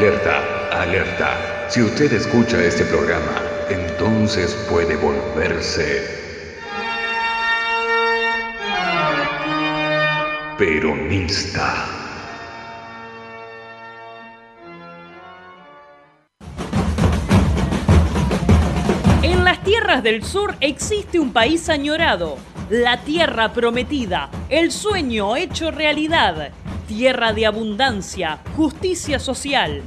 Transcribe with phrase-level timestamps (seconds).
[0.00, 1.68] Alerta, alerta.
[1.68, 6.00] Si usted escucha este programa, entonces puede volverse
[10.56, 11.84] peronista.
[19.22, 22.38] En las tierras del sur existe un país añorado,
[22.70, 26.52] la tierra prometida, el sueño hecho realidad,
[26.90, 29.80] tierra de abundancia, justicia social,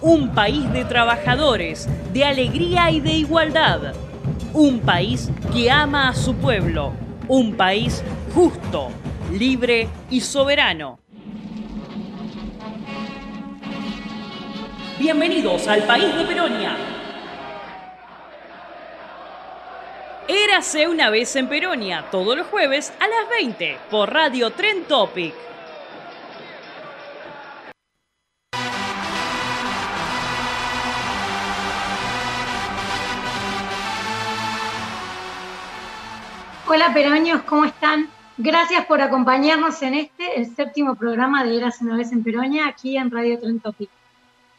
[0.00, 3.92] un país de trabajadores, de alegría y de igualdad,
[4.52, 6.92] un país que ama a su pueblo,
[7.26, 8.04] un país
[8.36, 8.92] justo,
[9.32, 11.00] libre y soberano.
[14.96, 16.76] Bienvenidos al país de Peronia.
[20.28, 25.48] Érase una vez en Peronia, todos los jueves a las 20 por Radio Tren Topic.
[36.70, 38.10] Hola peroños, ¿cómo están?
[38.36, 42.98] Gracias por acompañarnos en este, el séptimo programa de Eras una vez en Peronia, aquí
[42.98, 43.62] en Radio Tren.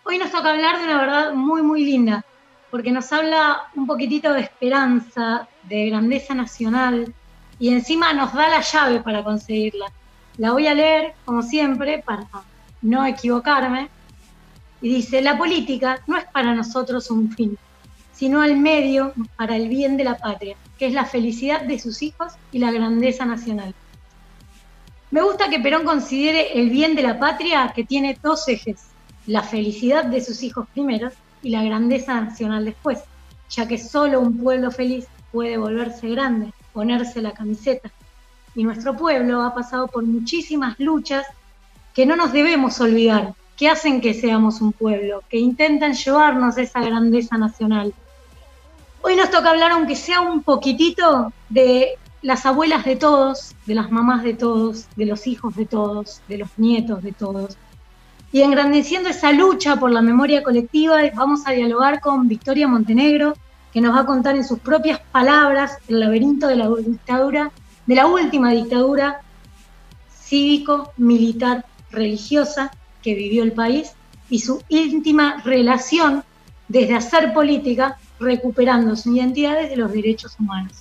[0.04, 2.26] Hoy nos toca hablar de una verdad muy, muy linda,
[2.72, 7.14] porque nos habla un poquitito de esperanza, de grandeza nacional,
[7.60, 9.86] y encima nos da la llave para conseguirla.
[10.38, 12.26] La voy a leer, como siempre, para
[12.82, 13.88] no equivocarme.
[14.82, 17.56] Y dice, la política no es para nosotros un fin,
[18.14, 22.02] sino el medio para el bien de la patria, que es la felicidad de sus
[22.02, 23.76] hijos y la grandeza nacional.
[25.12, 28.86] Me gusta que Perón considere el bien de la patria que tiene dos ejes,
[29.28, 31.12] la felicidad de sus hijos primero
[31.44, 33.00] y la grandeza nacional después,
[33.50, 37.92] ya que solo un pueblo feliz puede volverse grande, ponerse la camiseta.
[38.56, 41.26] Y nuestro pueblo ha pasado por muchísimas luchas
[41.94, 46.80] que no nos debemos olvidar, que hacen que seamos un pueblo, que intentan llevarnos esa
[46.80, 47.94] grandeza nacional.
[49.02, 53.92] Hoy nos toca hablar, aunque sea un poquitito, de las abuelas de todos, de las
[53.92, 57.58] mamás de todos, de los hijos de todos, de los nietos de todos.
[58.34, 63.36] Y engrandeciendo esa lucha por la memoria colectiva, vamos a dialogar con Victoria Montenegro,
[63.72, 67.52] que nos va a contar en sus propias palabras el laberinto de la dictadura,
[67.86, 69.22] de la última dictadura
[70.14, 72.72] cívico, militar, religiosa
[73.02, 73.94] que vivió el país
[74.30, 76.24] y su íntima relación
[76.68, 80.74] desde hacer política recuperando su identidad desde los derechos humanos.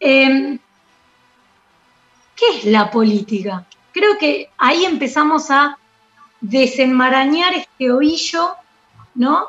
[0.00, 0.58] Em,
[2.34, 3.64] ¿Qué es la política?
[3.92, 5.78] Creo que ahí empezamos a
[6.40, 8.56] desenmarañar este ovillo,
[9.14, 9.46] ¿no?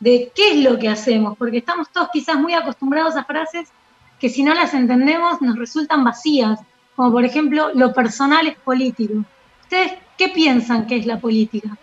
[0.00, 3.68] De qué es lo que hacemos, porque estamos todos quizás muy acostumbrados a frases
[4.18, 6.58] que si no las entendemos nos resultan vacías,
[6.96, 9.24] como por ejemplo, lo personal es político.
[9.62, 11.76] ¿Ustedes ¿Qué piensan que es la política?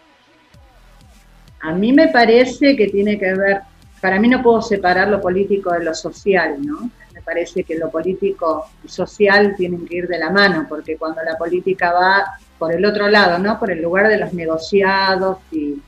[1.61, 3.61] A mí me parece que tiene que ver,
[3.99, 6.89] para mí no puedo separar lo político de lo social, ¿no?
[7.13, 11.21] Me parece que lo político y social tienen que ir de la mano, porque cuando
[11.23, 12.25] la política va
[12.57, 13.59] por el otro lado, ¿no?
[13.59, 15.79] Por el lugar de los negociados y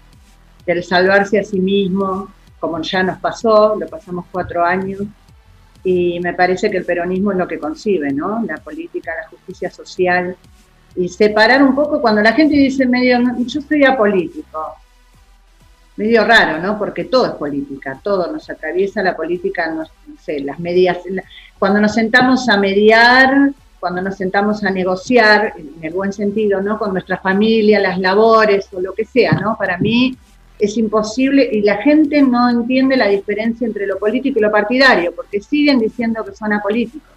[0.65, 5.01] del salvarse a sí mismo, como ya nos pasó, lo pasamos cuatro años,
[5.83, 8.43] y me parece que el peronismo es lo que concibe, ¿no?
[8.45, 10.37] La política, la justicia social,
[10.95, 14.75] y separar un poco cuando la gente dice medio, yo soy apolítico,
[15.95, 16.77] medio raro, ¿no?
[16.77, 19.83] Porque todo es política, todo nos atraviesa la política, no,
[20.19, 20.99] sé, las medias,
[21.57, 26.77] cuando nos sentamos a mediar, cuando nos sentamos a negociar, en el buen sentido, ¿no?
[26.77, 29.57] Con nuestra familia, las labores o lo que sea, ¿no?
[29.57, 30.17] Para mí
[30.59, 35.13] es imposible y la gente no entiende la diferencia entre lo político y lo partidario,
[35.13, 37.09] porque siguen diciendo que son apolíticos.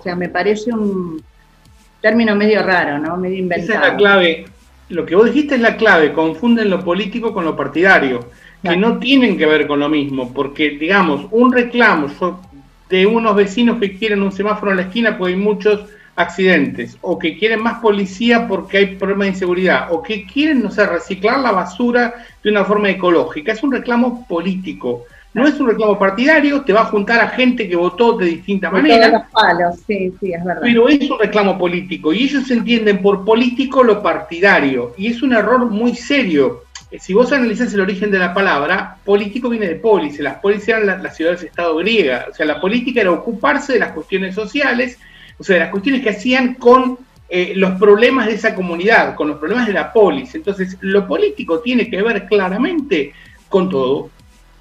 [0.00, 1.22] O sea, me parece un,
[2.04, 3.16] término medio raro, ¿no?
[3.16, 3.78] Medio inventado.
[3.78, 4.44] Esa es la clave.
[4.90, 8.28] Lo que vos dijiste es la clave, confunden lo político con lo partidario,
[8.62, 12.08] que no tienen que ver con lo mismo, porque digamos, un reclamo
[12.90, 15.80] de unos vecinos que quieren un semáforo en la esquina porque hay muchos
[16.14, 20.70] accidentes, o que quieren más policía porque hay problemas de inseguridad, o que quieren, no
[20.70, 23.52] sé, reciclar la basura de una forma ecológica.
[23.52, 25.06] Es un reclamo político.
[25.34, 28.70] No es un reclamo partidario, te va a juntar a gente que votó de distinta
[28.70, 29.28] manera.
[29.84, 30.62] sí, sí, es verdad.
[30.62, 35.32] Pero es un reclamo político y ellos entienden por político lo partidario y es un
[35.32, 36.62] error muy serio.
[36.92, 40.68] Eh, si vos analizás el origen de la palabra, político viene de polis, las polis
[40.68, 45.00] eran las, ciudades-estado griegas, o sea, la política era ocuparse de las cuestiones sociales,
[45.36, 46.96] o sea, de las cuestiones que hacían con
[47.28, 50.32] eh, los problemas de esa comunidad, con los problemas de la polis.
[50.36, 53.12] Entonces, lo político tiene que ver claramente
[53.48, 54.10] con todo,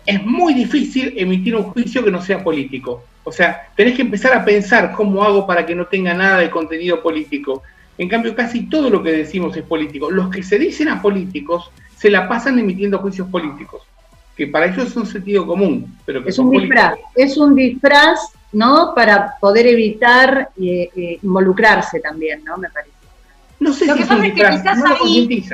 [0.06, 3.04] es muy difícil emitir un juicio que no sea político.
[3.24, 6.50] O sea, tenés que empezar a pensar cómo hago para que no tenga nada de
[6.50, 7.64] contenido político.
[7.98, 10.12] En cambio, casi todo lo que decimos es político.
[10.12, 13.84] Los que se dicen a políticos se la pasan emitiendo juicios políticos,
[14.36, 18.20] que para ellos es un sentido común, pero que es un disfraz, es un disfraz,
[18.52, 18.94] ¿no?
[18.94, 22.58] Para poder evitar eh, eh, involucrarse también, ¿no?
[22.58, 22.92] Me parece.
[23.62, 25.46] No sé lo si que pasa es que quizás ahí,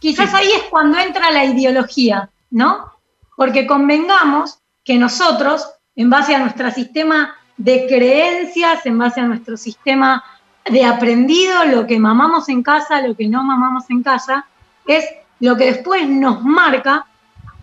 [0.00, 2.91] quizás ahí es cuando entra la ideología, ¿no?
[3.42, 9.56] Porque convengamos que nosotros, en base a nuestro sistema de creencias, en base a nuestro
[9.56, 10.22] sistema
[10.64, 14.46] de aprendido, lo que mamamos en casa, lo que no mamamos en casa,
[14.86, 15.04] es
[15.40, 17.04] lo que después nos marca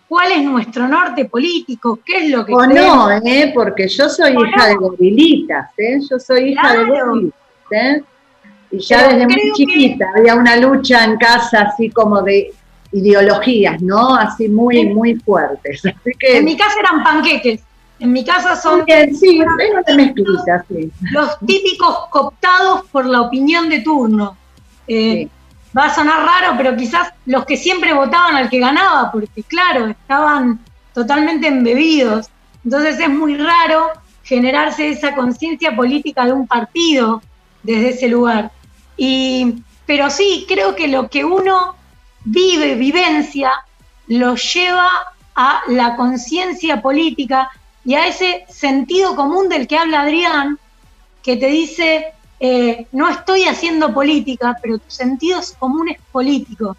[0.10, 2.54] cuál es nuestro norte político, qué es lo que...
[2.54, 3.54] O no, ¿eh?
[3.56, 5.98] porque yo soy hija de gorilitas, ¿eh?
[6.12, 7.40] yo soy hija de gorilitas.
[7.72, 8.04] ¿eh?
[8.72, 12.54] Y ya desde muy chiquita había una lucha en casa así como de
[12.92, 14.16] ideologías, ¿no?
[14.16, 15.82] Así muy, muy fuertes.
[16.22, 17.62] En mi casa eran panqueques.
[18.00, 18.86] En mi casa son
[19.20, 19.42] sí,
[19.96, 20.90] mezclita, sí.
[21.12, 24.38] los típicos cooptados por la opinión de turno.
[24.88, 25.28] Eh,
[25.78, 29.88] va a sonar raro, pero quizás los que siempre votaban al que ganaba, porque claro,
[29.88, 30.60] estaban
[30.94, 32.30] totalmente embebidos.
[32.64, 33.90] Entonces es muy raro
[34.24, 37.22] generarse esa conciencia política de un partido
[37.64, 38.52] desde ese lugar.
[38.96, 41.76] Y, pero sí, creo que lo que uno
[42.24, 43.52] vive, vivencia,
[44.08, 44.90] lo lleva
[45.36, 47.50] a la conciencia política
[47.86, 50.60] y a ese sentido común del que habla Adrián,
[51.24, 52.08] que te dice,
[52.40, 56.76] eh, no estoy haciendo política, pero tu sentido común es político,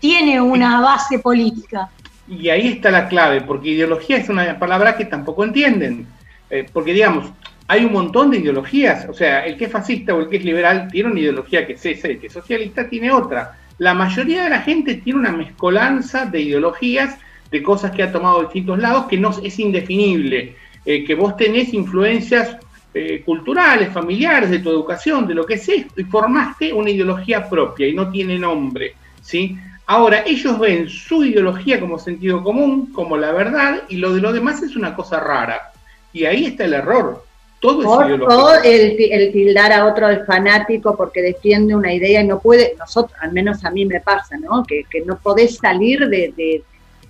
[0.00, 1.90] tiene una base política.
[2.26, 6.06] Y ahí está la clave, porque ideología es una palabra que tampoco entienden.
[6.50, 7.26] Eh, porque digamos,
[7.66, 10.44] hay un montón de ideologías, o sea, el que es fascista o el que es
[10.44, 14.44] liberal tiene una ideología que es esa, el que es socialista tiene otra la mayoría
[14.44, 17.16] de la gente tiene una mezcolanza de ideologías,
[17.50, 21.36] de cosas que ha tomado de distintos lados, que no es indefinible, eh, que vos
[21.36, 22.56] tenés influencias
[22.92, 27.86] eh, culturales, familiares, de tu educación, de lo que sea, y formaste una ideología propia
[27.86, 29.56] y no tiene nombre, ¿sí?
[29.86, 34.32] Ahora, ellos ven su ideología como sentido común, como la verdad, y lo de lo
[34.32, 35.72] demás es una cosa rara.
[36.12, 37.24] Y ahí está el error.
[37.60, 42.76] Todo o, el, tildar a otro de fanático porque defiende una idea y no puede,
[42.78, 44.62] nosotros, al menos a mí me pasa, ¿no?
[44.64, 46.62] Que, no podés salir de,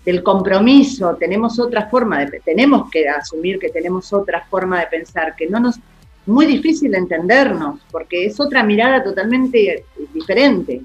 [0.04, 5.36] del compromiso, tenemos otra forma de, tenemos que asumir que tenemos otra forma de pensar,
[5.36, 5.76] que no nos,
[6.24, 10.80] muy difícil entendernos, porque es otra mirada totalmente diferente.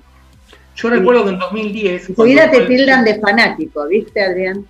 [0.76, 2.10] Yo recuerdo que en 2010...
[2.10, 4.66] Enseguida te tildan de fanático, ¿viste, Adrián?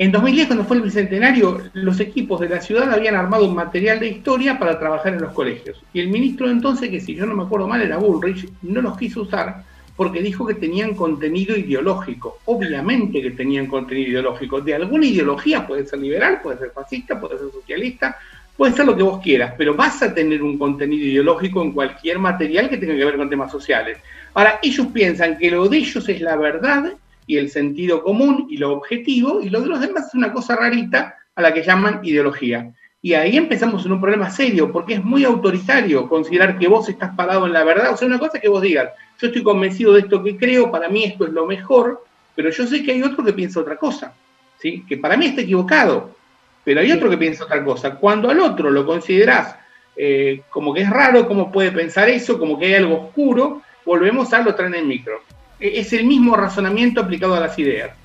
[0.00, 3.98] En 2010, cuando fue el bicentenario, los equipos de la ciudad habían armado un material
[3.98, 5.82] de historia para trabajar en los colegios.
[5.92, 8.96] Y el ministro entonces, que si yo no me acuerdo mal era Bullrich, no los
[8.96, 9.64] quiso usar
[9.96, 12.38] porque dijo que tenían contenido ideológico.
[12.44, 14.60] Obviamente que tenían contenido ideológico.
[14.60, 18.16] De alguna ideología puede ser liberal, puede ser fascista, puede ser socialista,
[18.56, 22.20] puede ser lo que vos quieras, pero vas a tener un contenido ideológico en cualquier
[22.20, 23.98] material que tenga que ver con temas sociales.
[24.34, 26.92] Ahora, ellos piensan que lo de ellos es la verdad
[27.28, 30.56] y el sentido común y lo objetivo, y lo de los demás es una cosa
[30.56, 32.72] rarita a la que llaman ideología.
[33.02, 37.14] Y ahí empezamos en un problema serio, porque es muy autoritario considerar que vos estás
[37.14, 37.92] parado en la verdad.
[37.92, 38.88] O sea, una cosa que vos digas,
[39.20, 42.02] yo estoy convencido de esto que creo, para mí esto es lo mejor,
[42.34, 44.14] pero yo sé que hay otro que piensa otra cosa,
[44.58, 44.84] ¿sí?
[44.88, 46.16] que para mí está equivocado,
[46.64, 47.96] pero hay otro que piensa otra cosa.
[47.96, 49.54] Cuando al otro lo considerás
[49.94, 54.32] eh, como que es raro, cómo puede pensar eso, como que hay algo oscuro, volvemos
[54.32, 55.20] a lo traen en micro.
[55.60, 57.96] E-, es el mismo razonamiento aplicado a las ideas.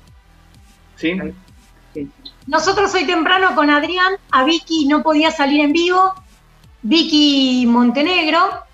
[0.96, 1.16] ¿Sí?
[2.46, 6.12] Nosotros hoy temprano con Adrián, a Vicky no podía salir en vivo,
[6.82, 8.64] Vicky Montenegro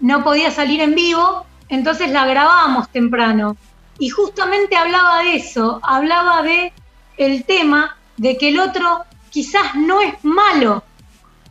[0.00, 3.56] no podía salir en vivo, entonces la grabamos temprano.
[3.98, 6.72] Y justamente hablaba de eso, hablaba de
[7.18, 10.82] el tema de que el otro quizás no es malo,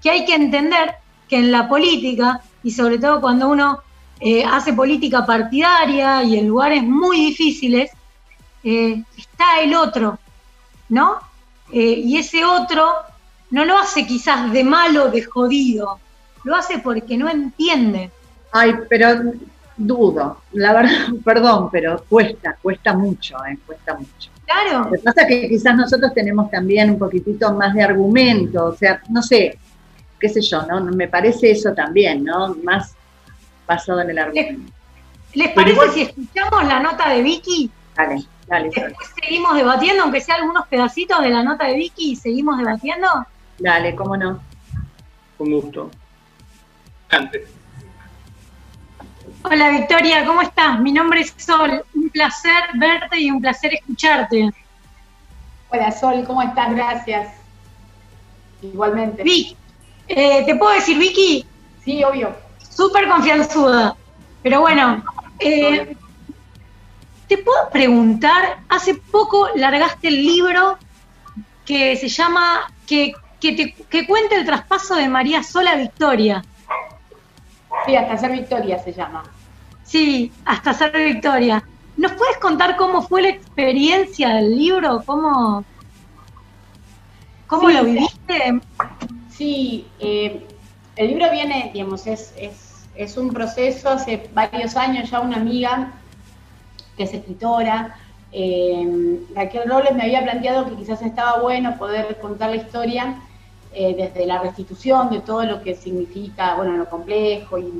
[0.01, 0.95] que hay que entender
[1.27, 3.83] que en la política y sobre todo cuando uno
[4.19, 7.91] eh, hace política partidaria y en lugares muy difíciles,
[8.63, 10.19] eh, está el otro,
[10.89, 11.17] ¿no?
[11.71, 12.91] Eh, y ese otro
[13.51, 15.99] no lo hace quizás de malo, de jodido,
[16.43, 18.11] lo hace porque no entiende.
[18.51, 19.33] Ay, pero
[19.77, 24.29] dudo, la verdad, perdón, pero cuesta, cuesta mucho, eh, cuesta mucho.
[24.45, 24.85] Claro.
[24.85, 28.75] Lo que pasa es que quizás nosotros tenemos también un poquitito más de argumento, o
[28.75, 29.57] sea, no sé,
[30.19, 30.83] qué sé yo, ¿no?
[30.85, 32.55] Me parece eso también, ¿no?
[32.63, 32.95] Más
[33.69, 34.73] basado en el argumento.
[35.33, 37.69] ¿Les parece si escuchamos la nota de Vicky?
[37.95, 38.69] Dale, dale.
[38.69, 43.07] Después seguimos debatiendo, aunque sea algunos pedacitos de la nota de Vicky, y seguimos debatiendo.
[43.59, 44.41] Dale, cómo no.
[45.37, 45.91] Con gusto.
[47.11, 47.47] Antes.
[49.43, 50.79] Hola Victoria, ¿cómo estás?
[50.79, 54.49] Mi nombre es Sol, un placer verte y un placer escucharte.
[55.69, 56.75] Hola Sol, ¿cómo estás?
[56.75, 57.33] Gracias.
[58.61, 59.23] Igualmente.
[59.23, 59.55] Vicky,
[60.07, 61.45] eh, ¿te puedo decir Vicky?
[61.85, 62.48] Sí, obvio.
[62.79, 63.93] Súper confianzuda.
[64.41, 65.03] Pero bueno,
[65.39, 65.97] eh,
[67.27, 70.77] te puedo preguntar, hace poco largaste el libro
[71.65, 76.41] que se llama, que, que, te, que cuenta el traspaso de María Sola Victoria.
[77.85, 79.23] Sí, hasta ser Victoria se llama.
[79.83, 81.61] Sí, hasta ser Victoria.
[81.97, 85.03] ¿Nos puedes contar cómo fue la experiencia del libro?
[85.05, 85.65] ¿Cómo,
[87.45, 87.75] cómo Sí.
[87.75, 88.61] lo viviste?
[89.29, 90.47] Sí, eh,
[90.95, 92.68] el libro viene, digamos, es, es,
[92.99, 95.93] es un proceso, hace varios años ya una amiga
[96.97, 97.95] que es escritora,
[98.33, 103.15] eh, Raquel Robles me había planteado que quizás estaba bueno poder contar la historia
[103.73, 107.71] eh, desde la restitución de todo lo que significa, bueno, lo complejo y,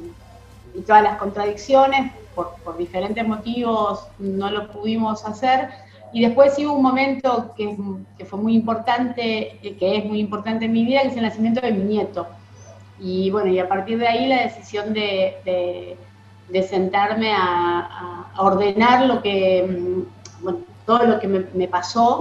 [0.86, 5.68] todas las contradicciones, por, diferentes motivos no lo pudimos hacer.
[6.14, 7.76] Y después sí un momento que,
[8.18, 11.24] que fue muy importante, eh, que es muy importante en mi vida, que es el
[11.24, 12.28] nacimiento de mi nieto.
[13.00, 15.98] Y bueno, y a partir de ahí la decisión de,
[16.68, 22.20] sentarme a, ordenar lo que, mm, bueno, todo lo que me, pasó.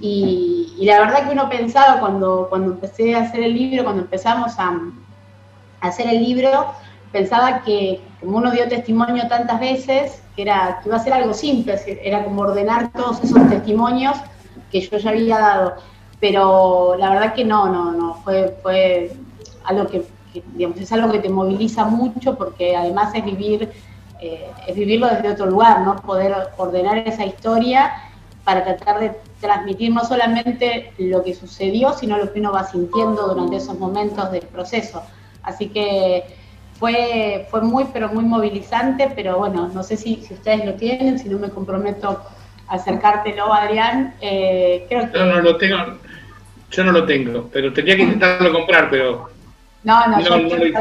[0.00, 4.58] Y, la verdad que uno pensaba cuando, cuando empecé a hacer el libro, cuando empezamos
[4.58, 4.70] a,
[5.80, 6.66] a hacer el libro,
[7.12, 11.34] pensaba que como uno dio testimonio tantas veces, que, era, que iba a ser algo
[11.34, 14.16] simple, era como ordenar todos esos testimonios
[14.70, 15.74] que yo ya había dado.
[16.20, 19.12] Pero la verdad que no, no, no, fue, fue
[19.64, 23.70] algo que, que digamos, es algo que te moviliza mucho porque además es vivir,
[24.20, 25.96] eh, es vivirlo desde otro lugar, ¿no?
[25.96, 27.92] Poder ordenar esa historia
[28.44, 33.28] para tratar de transmitir no solamente lo que sucedió, sino lo que uno va sintiendo
[33.28, 35.02] durante esos momentos del proceso.
[35.42, 36.24] Así que
[36.78, 41.18] fue, fue muy, pero muy movilizante, pero bueno, no sé si, si ustedes lo tienen,
[41.18, 42.20] si no me comprometo
[42.66, 44.14] a acercártelo, Adrián.
[44.20, 45.18] Eh, creo que...
[45.18, 45.76] No, no lo tengo,
[46.70, 49.30] yo no lo tengo, pero tendría que intentarlo comprar, pero...
[49.84, 50.72] No, no, No, yo, no yo lo- te,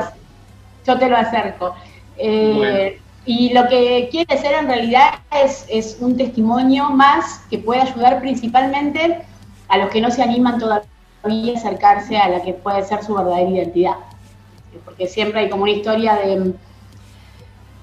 [0.85, 1.75] yo te lo acerco.
[2.17, 3.01] Eh, Bueno.
[3.23, 8.19] Y lo que quiere ser en realidad es, es un testimonio más que puede ayudar
[8.19, 9.21] principalmente
[9.67, 10.87] a los que no se animan todavía
[11.23, 13.93] a acercarse a la que puede ser su verdadera identidad.
[14.85, 16.53] Porque siempre hay como una historia de,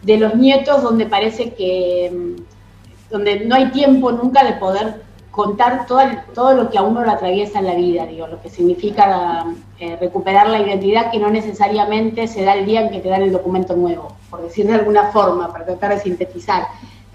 [0.02, 5.04] de los nietos donde parece que mm, donde no hay tiempo nunca de poder
[5.42, 6.00] contar todo,
[6.34, 9.04] todo lo que a uno lo atraviesa en la vida, digo, lo que significa
[9.78, 13.22] eh, recuperar la identidad que no necesariamente se da el día en que te dan
[13.22, 16.62] el documento nuevo, por decir de alguna forma, para tratar de sintetizar,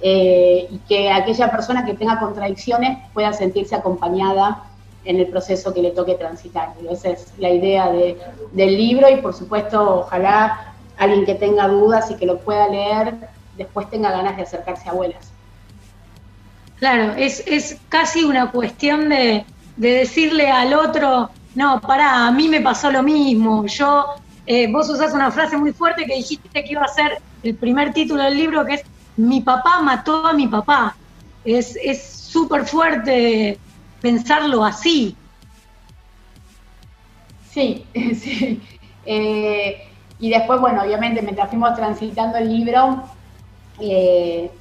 [0.05, 4.63] Eh, y que aquella persona que tenga contradicciones pueda sentirse acompañada
[5.05, 6.67] en el proceso que le toque transitar.
[6.77, 8.17] Digo, esa es la idea de-
[8.51, 13.05] del libro y por supuesto ojalá alguien que tenga dudas y que lo pueda leer
[13.55, 15.32] después tenga ganas de acercarse a abuelas.
[16.83, 19.45] Claro, es, es casi una cuestión de,
[19.77, 23.65] de decirle al otro, no, pará, a mí me pasó lo mismo.
[23.67, 24.05] Yo,
[24.45, 27.93] eh, vos usás una frase muy fuerte que dijiste que iba a ser el primer
[27.93, 28.83] título del libro, que es
[29.15, 30.93] Mi papá mató a mi papá.
[31.45, 33.57] Es es súper fuerte
[34.01, 35.15] pensarlo así.
[37.49, 38.61] Sí, sí.
[39.05, 39.87] Eh,
[40.19, 43.05] y después, bueno, obviamente, mientras fuimos transitando el libro,
[43.79, 44.51] eh,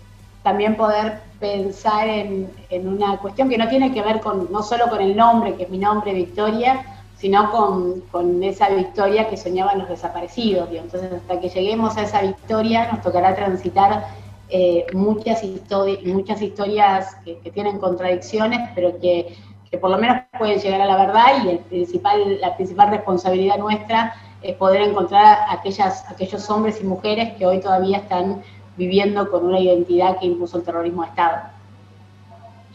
[0.44, 5.02] también poder pensar en, una cuestión que no tiene que ver con no solo con
[5.02, 10.70] el nombre, que es mi nombre, Victoria, sino con, esa victoria que soñaban los desaparecidos.
[10.70, 10.84] Digo.
[10.84, 14.06] Entonces, hasta que lleguemos a esa victoria, nos tocará transitar
[14.50, 19.36] eh, muchas, histori muchas historias que, tienen contradicciones, pero que,
[19.80, 24.82] por lo menos pueden llegar a la verdad y la principal responsabilidad nuestra es poder
[24.82, 28.42] encontrar a aquellas, aquellos hombres y mujeres que hoy todavía están
[28.76, 31.42] viviendo con una identidad que impuso el terrorismo de Estado.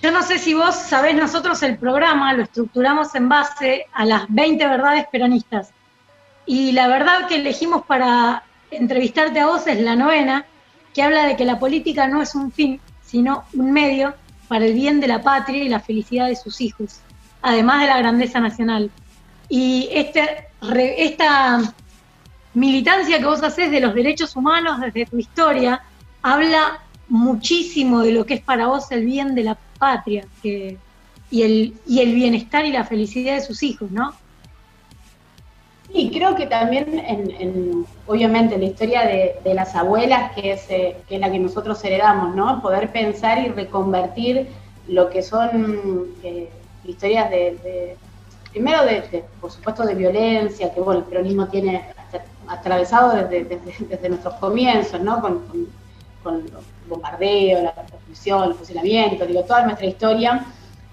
[0.02, 4.26] Yo no sé si vos sabés, nosotros el programa lo estructuramos en base a las
[4.30, 5.72] 20 verdades peronistas.
[6.46, 10.46] Y la verdad que elegimos para Entrevistarte a vos es la novena,
[10.94, 14.14] que habla de que la política no es un fin, sino un medio
[14.48, 17.00] para el bien de la patria y la felicidad de sus hijos,
[17.42, 18.92] además de la grandeza nacional.
[19.48, 20.50] Y este,
[20.98, 21.62] esta
[22.58, 25.84] militancia que vos haces de los derechos humanos desde tu historia
[26.24, 30.78] habla muchísimo de lo que es para vos el bien de la patria que,
[31.30, 34.12] y, el, y el bienestar y la felicidad de sus hijos, ¿no?
[35.94, 41.16] Sí, creo que también, en, obviamente, la historia de, las abuelas, que es, eh, que
[41.16, 42.62] es la que nosotros heredamos, ¿no?
[42.62, 44.48] Poder pensar y reconvertir
[44.88, 46.50] lo que son eh,
[46.84, 47.96] historias de,
[48.52, 51.96] primero, de, por supuesto, de violencia, que bueno, el peronismo tiene
[52.50, 55.22] atravesado desde, nuestros comienzos, ¿no?
[55.22, 55.44] Con,
[56.24, 56.52] con, el
[56.90, 60.46] bombardeo, la persecución, el fusilamiento, digo, toda nuestra historia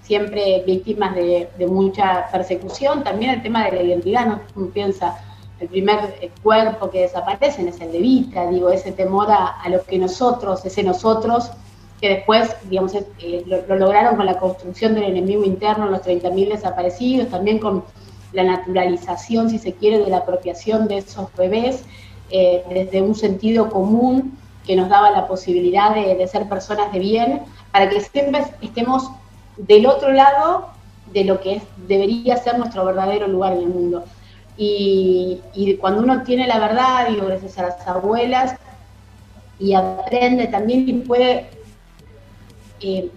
[0.04, 3.02] siempre víctimas de, mucha persecución.
[3.02, 4.40] También el tema de la identidad, ¿no?
[4.54, 5.16] Uno piensa,
[5.58, 9.82] el primer eh, cuerpo que desaparece es el de Vita, digo, ese temor a, lo
[9.84, 11.50] que nosotros, ese nosotros,
[12.00, 17.28] que después, digamos, eh, lo, lograron con la construcción del enemigo interno, los 30.000 desaparecidos,
[17.30, 17.84] también con
[18.34, 21.84] la naturalización, si se quiere, de la apropiación de esos bebés,
[22.30, 24.36] eh, desde un sentido común
[24.66, 29.10] que nos daba la posibilidad de, ser personas de bien, para que siempre estemos
[29.56, 30.68] del otro lado
[31.12, 34.04] de lo que es, debería ser nuestro verdadero lugar en el mundo.
[34.56, 35.40] Y,
[35.80, 38.56] cuando uno tiene la verdad, digo, gracias a las abuelas,
[39.58, 41.48] y aprende también y puede
[42.80, 43.10] eh,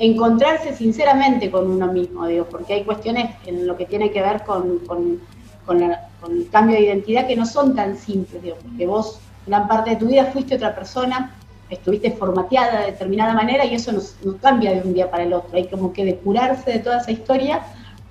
[0.00, 4.42] encontrarse sinceramente con uno mismo, digo, porque hay cuestiones en lo que tiene que ver
[4.44, 5.20] con, con,
[5.66, 9.90] con, el cambio de identidad que no son tan simples, digo, porque vos gran parte
[9.90, 11.34] de tu vida fuiste otra persona,
[11.68, 15.50] estuviste formateada de determinada manera y eso no, cambia de un día para el otro.
[15.54, 17.60] Hay como que depurarse de toda esa historia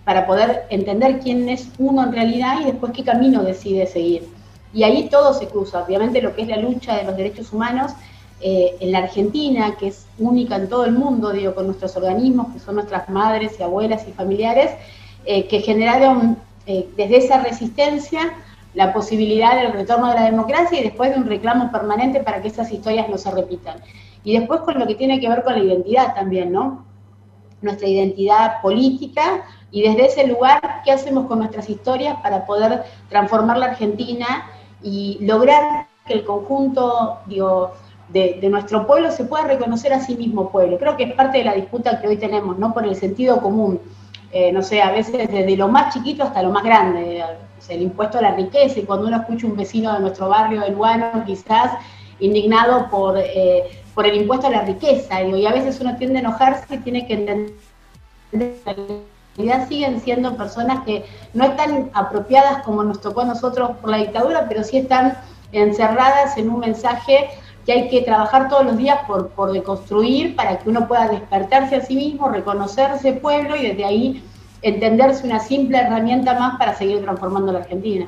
[0.06, 4.28] para poder entender quién es uno en realidad y después qué camino decide seguir.
[4.74, 5.84] Y ahí todo se cruza.
[5.84, 7.94] Obviamente lo que es la lucha de los derechos humanos
[8.42, 12.54] eh, en la Argentina, que es única en todo el mundo, digo, con nuestros organismos,
[12.54, 14.72] que son nuestras madres y abuelas y familiares,
[15.26, 18.34] eh, que generaron eh, desde esa resistencia
[18.74, 22.48] la posibilidad del retorno de la democracia y después de un reclamo permanente para que
[22.48, 23.82] esas historias no se repitan.
[24.24, 26.86] Y después con lo que tiene que ver con la identidad también, ¿no?
[27.62, 33.58] Nuestra identidad política y desde ese lugar, ¿qué hacemos con nuestras historias para poder transformar
[33.58, 34.50] la Argentina
[34.82, 37.72] y lograr que el conjunto, digo,
[38.10, 40.78] de, nuestro pueblo se pueda reconocer a sí mismo pueblo?
[40.78, 42.74] Creo que es parte de la disputa que hoy tenemos, ¿no?
[42.74, 43.80] Por el sentido común.
[44.32, 47.24] Eh, no sé, a veces desde lo más chiquito hasta lo más grande
[47.70, 50.72] el impuesto a la riqueza, y cuando uno escucha un vecino de nuestro barrio de
[50.72, 51.72] Luano, quizás
[52.20, 56.22] indignado por, eh, por el impuesto a la riqueza, y a veces uno tiende a
[56.22, 57.54] enojarse y tiene que entender
[59.70, 64.48] siguen siendo personas que no están apropiadas como nos tocó a nosotros por la dictadura,
[64.50, 65.18] pero sí están
[65.52, 67.30] encerradas en un mensaje
[67.66, 71.76] que hay que trabajar todos los días por, por deconstruir para que uno pueda despertarse
[71.76, 74.24] a sí mismo, reconocerse pueblo y desde ahí
[74.62, 78.08] entenderse una simple herramienta más para seguir transformando la Argentina.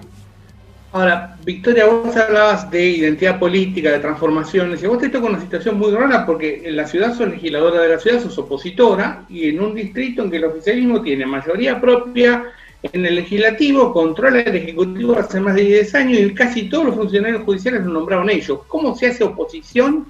[0.93, 5.77] Ahora, Victoria, vos hablabas de identidad política, de transformaciones, y vos te toca una situación
[5.77, 9.61] muy rara porque en la ciudad sos legisladora de la ciudad, sos opositora, y en
[9.61, 12.43] un distrito en que el oficialismo tiene mayoría propia
[12.83, 16.95] en el legislativo, controla el ejecutivo hace más de 10 años y casi todos los
[16.95, 18.59] funcionarios judiciales lo nombraron ellos.
[18.67, 20.07] ¿Cómo se hace oposición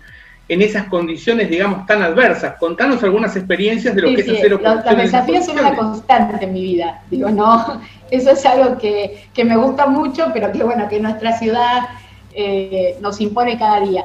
[0.51, 2.55] en esas condiciones, digamos, tan adversas.
[2.59, 4.85] Contanos algunas experiencias de lo que es hacer oposición.
[4.85, 7.01] Los, desafíos son una constante en mi vida.
[7.09, 7.81] Digo, no,
[8.11, 11.87] eso es algo que, me gusta mucho, pero que bueno, que nuestra ciudad
[12.33, 14.03] eh, nos impone cada día.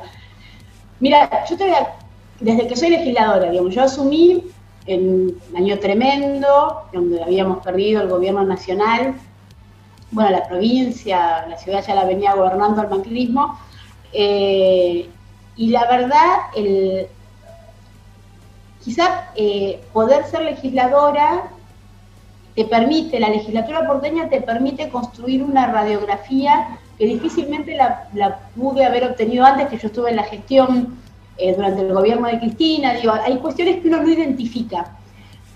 [1.00, 1.88] Mira, yo te voy a,
[2.38, 4.44] desde que soy legisladora, digamos, yo asumí
[4.86, 9.14] en un año tremendo, donde habíamos perdido el gobierno nacional,
[10.10, 13.58] bueno, la provincia, la ciudad ya la venía gobernando el macrismo,
[14.12, 15.08] eh,
[15.56, 17.08] y la verdad, el,
[18.84, 21.50] quizá eh, poder ser legisladora
[22.54, 29.04] te permite, la legislatura porteña te permite construir una radiografía que difícilmente la, pude haber
[29.04, 30.96] obtenido antes, que yo estuve en la gestión
[31.38, 32.94] eh, durante el gobierno de Cristina.
[32.94, 34.96] Digo, hay cuestiones que uno no identifica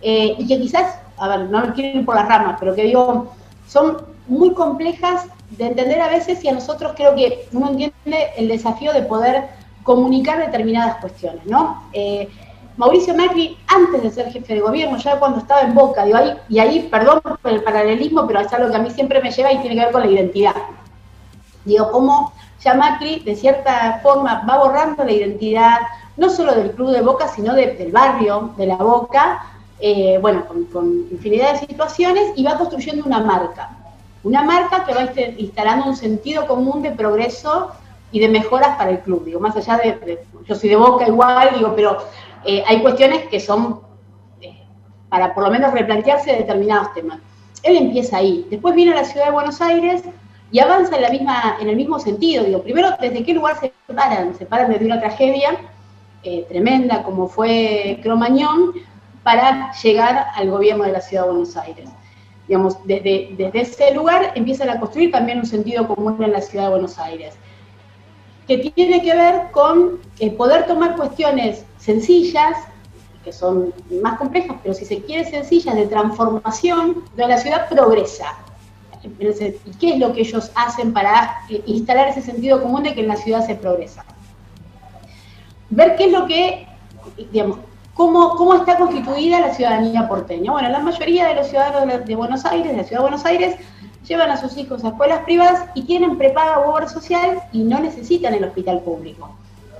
[0.02, 3.32] eh, y que quizás, a ver, no quiero ir por las ramas, pero que digo,
[3.66, 8.48] son muy complejas de entender a veces y a nosotros creo que uno entiende el
[8.48, 9.48] desafío de poder
[9.82, 11.84] comunicar determinadas cuestiones, ¿no?
[11.92, 12.28] Eh,
[12.76, 16.34] Mauricio Macri, antes de ser jefe de gobierno, ya cuando estaba en Boca, digo, ahí,
[16.48, 19.52] y ahí, perdón por el paralelismo, pero es algo que a mí siempre me lleva
[19.52, 20.54] y tiene que ver con la identidad.
[21.64, 25.78] Digo, cómo ya Macri, de cierta forma, va borrando la identidad,
[26.16, 29.46] no solo del club de Boca, sino del barrio, de la Boca,
[29.78, 33.70] eh, bueno, con, infinidad de situaciones, y va construyendo una marca.
[34.22, 37.70] Una marca que va instalando un sentido común de progreso
[38.12, 39.24] y de mejoras para el club.
[39.24, 41.98] Digo, más allá de, yo soy de Boca igual, digo, pero
[42.44, 43.80] eh, hay cuestiones que son
[44.42, 44.62] eh,
[45.08, 47.18] para por lo menos replantearse determinados temas.
[47.62, 50.02] Él empieza ahí, después viene a la ciudad de Buenos Aires
[50.52, 52.44] y avanza en, la misma, en el mismo sentido.
[52.44, 54.34] Digo, primero, ¿desde qué lugar se paran?
[54.36, 55.56] Se paran desde una tragedia
[56.22, 58.74] eh, tremenda como fue Cromañón
[59.22, 61.88] para llegar al gobierno de la ciudad de Buenos Aires.
[62.48, 66.64] Digamos, desde, desde ese lugar empiezan a construir también un sentido común en la ciudad
[66.64, 67.34] de Buenos Aires,
[68.46, 72.56] que tiene que ver con eh, poder tomar cuestiones sencillas,
[73.24, 78.36] que son más complejas, pero si se quiere sencillas, de transformación, de la ciudad progresa.
[79.02, 83.00] ¿Y qué es lo que ellos hacen para eh, instalar ese sentido común de que
[83.00, 84.04] en la ciudad se progresa?
[85.70, 86.66] Ver qué es lo que,
[87.32, 87.58] digamos,
[87.94, 90.52] cómo, cómo está constituida la ciudadanía porteña.
[90.52, 93.56] Bueno, la mayoría de los ciudadanos de Buenos Aires, de la ciudad de Buenos Aires,
[94.06, 97.78] llevan a sus hijos a escuelas privadas y tienen prepaga u obra social y no
[97.78, 99.30] necesitan el hospital público.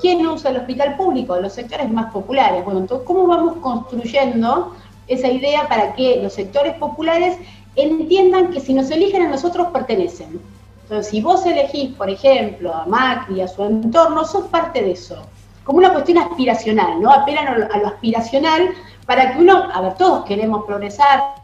[0.00, 1.36] ¿Quién usa el hospital público?
[1.36, 2.64] Los sectores más populares.
[2.64, 4.74] Bueno, entonces, ¿cómo vamos construyendo
[5.08, 7.36] esa idea para que los sectores populares
[7.82, 10.40] entiendan que si nos eligen a nosotros pertenecen?
[10.82, 15.22] Entonces, si vos elegís, por ejemplo, a Macri, a su entorno, sos parte de eso.
[15.64, 17.12] Como una cuestión aspiracional, ¿no?
[17.12, 18.70] Apelan a lo aspiracional
[19.06, 21.34] para que uno, a ver, todos queremos progresar,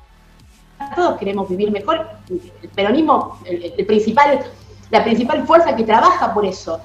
[0.94, 2.08] todos queremos vivir mejor.
[2.28, 4.40] El peronismo, el, principal,
[4.90, 6.80] la principal fuerza que trabaja por eso.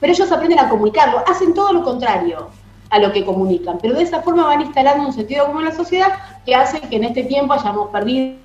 [0.00, 2.48] Pero ellos aprenden a comunicarlo, hacen todo lo contrario
[2.90, 5.76] a lo que comunican, pero de esa forma van instalando un sentido común en la
[5.76, 6.08] sociedad
[6.46, 8.36] que hace que en este tiempo hayamos perdido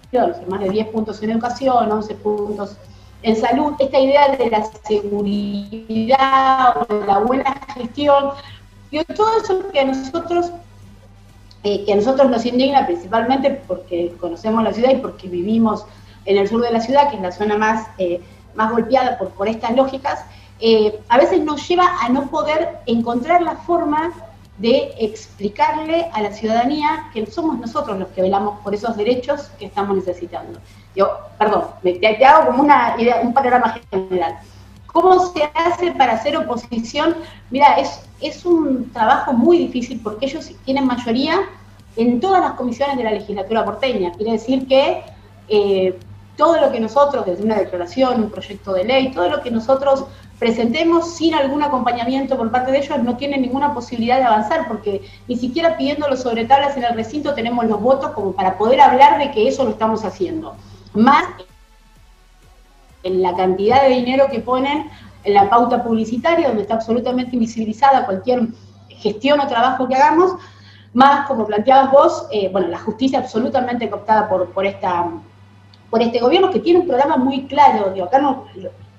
[0.47, 2.77] más de 10 puntos en educación, 11 puntos
[3.21, 8.31] en salud, esta idea de la seguridad o de la buena gestión,
[9.15, 10.51] todo eso que a nosotros
[11.63, 15.85] eh, que a nosotros nos indigna principalmente porque conocemos la ciudad y porque vivimos
[16.25, 18.21] en el sur de la ciudad, que es la zona más, eh,
[18.53, 20.25] más golpeada por, por estas lógicas,
[20.59, 24.11] eh, a veces nos lleva a no poder encontrar la forma
[24.57, 29.65] de explicarle a la ciudadanía que somos nosotros los que velamos por esos derechos que
[29.65, 30.59] estamos necesitando.
[30.95, 34.37] Yo, perdón, te, hago como una idea, un panorama general.
[34.87, 37.15] ¿Cómo se hace para hacer oposición?
[37.49, 41.41] Mira, es, es un trabajo muy difícil porque ellos tienen mayoría
[41.95, 44.11] en todas las comisiones de la legislatura porteña.
[44.11, 45.03] Quiere decir que
[45.47, 45.97] eh,
[46.37, 50.05] todo lo que nosotros, desde una declaración, un proyecto de ley, todo lo que nosotros
[50.43, 55.01] presentemos sin algún acompañamiento por parte de ellos no tienen ninguna posibilidad de avanzar, porque
[55.29, 59.19] ni siquiera pidiéndolo sobre tablas en el recinto tenemos los votos como para poder hablar
[59.19, 60.53] de que eso lo estamos haciendo.
[60.93, 61.23] Más
[63.03, 64.89] en la cantidad de dinero que ponen
[65.23, 68.47] en la pauta publicitaria, donde está absolutamente invisibilizada cualquier
[68.89, 70.33] gestión o trabajo que hagamos,
[70.93, 75.09] más, como planteabas vos, eh, bueno, la justicia absolutamente cooptada por, por, esta,
[75.89, 78.43] por este gobierno, que tiene un programa muy claro, digo, acá no,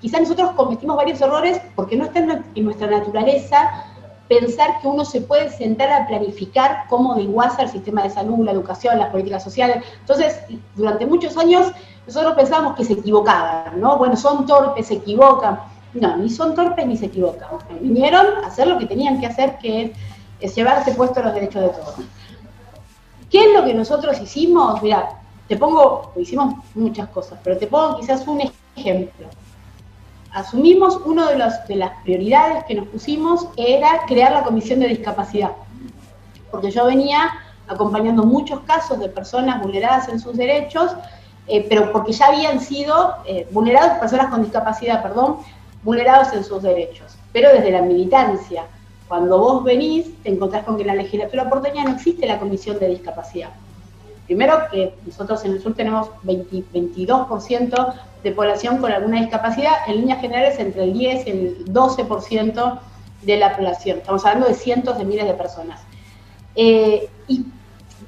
[0.05, 3.87] Quizás nosotros cometimos varios errores porque no está en nuestra naturaleza
[4.29, 8.53] pensar que uno se puede sentar a planificar cómo desguaza el sistema de salud, la
[8.53, 9.83] educación, las políticas sociales.
[10.01, 10.41] Entonces,
[10.77, 11.73] durante muchos años
[12.07, 13.97] nosotros pensábamos que se equivocaban, ¿no?
[13.97, 15.59] Bueno, son torpes, se equivocan.
[15.95, 17.49] No, ni son torpes ni se equivocan.
[17.81, 19.95] Vinieron a hacer lo que tenían que hacer, que
[20.39, 21.95] es, llevarse puesto los derechos de todos.
[23.31, 24.83] ¿Qué es lo que nosotros hicimos?
[24.83, 28.43] Mira, te pongo, hicimos muchas cosas, pero te pongo quizás un
[28.77, 29.29] ejemplo
[30.35, 31.39] asumimos una de,
[31.77, 35.53] las prioridades que nos pusimos era crear la comisión de discapacidad,
[36.51, 37.31] porque yo venía
[37.69, 40.91] acompañando muchos casos de personas vulneradas en sus derechos,
[41.47, 45.37] eh, pero porque ya habían sido eh, vulnerados, personas con discapacidad, perdón,
[45.85, 48.65] vulnerados en sus derechos, pero desde la militancia.
[49.07, 52.79] Cuando vos venís, te encontrás con que en la legislatura porteña no existe la comisión
[52.81, 53.51] de discapacidad.
[54.27, 60.21] Primero que nosotros en el sur tenemos 22% de población con alguna discapacidad, en líneas
[60.21, 62.79] generales entre el 10 y el 12%
[63.23, 63.99] de la población.
[63.99, 65.83] Estamos hablando de cientos de miles de personas.
[66.55, 67.45] Eh, ¿Y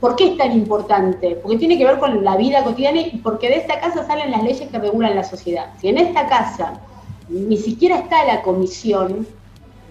[0.01, 1.37] por qué es tan importante?
[1.43, 4.43] Porque tiene que ver con la vida cotidiana y porque de esta casa salen las
[4.43, 5.73] leyes que regulan la sociedad.
[5.81, 6.81] Si en esta casa
[7.29, 9.27] ni siquiera está la comisión,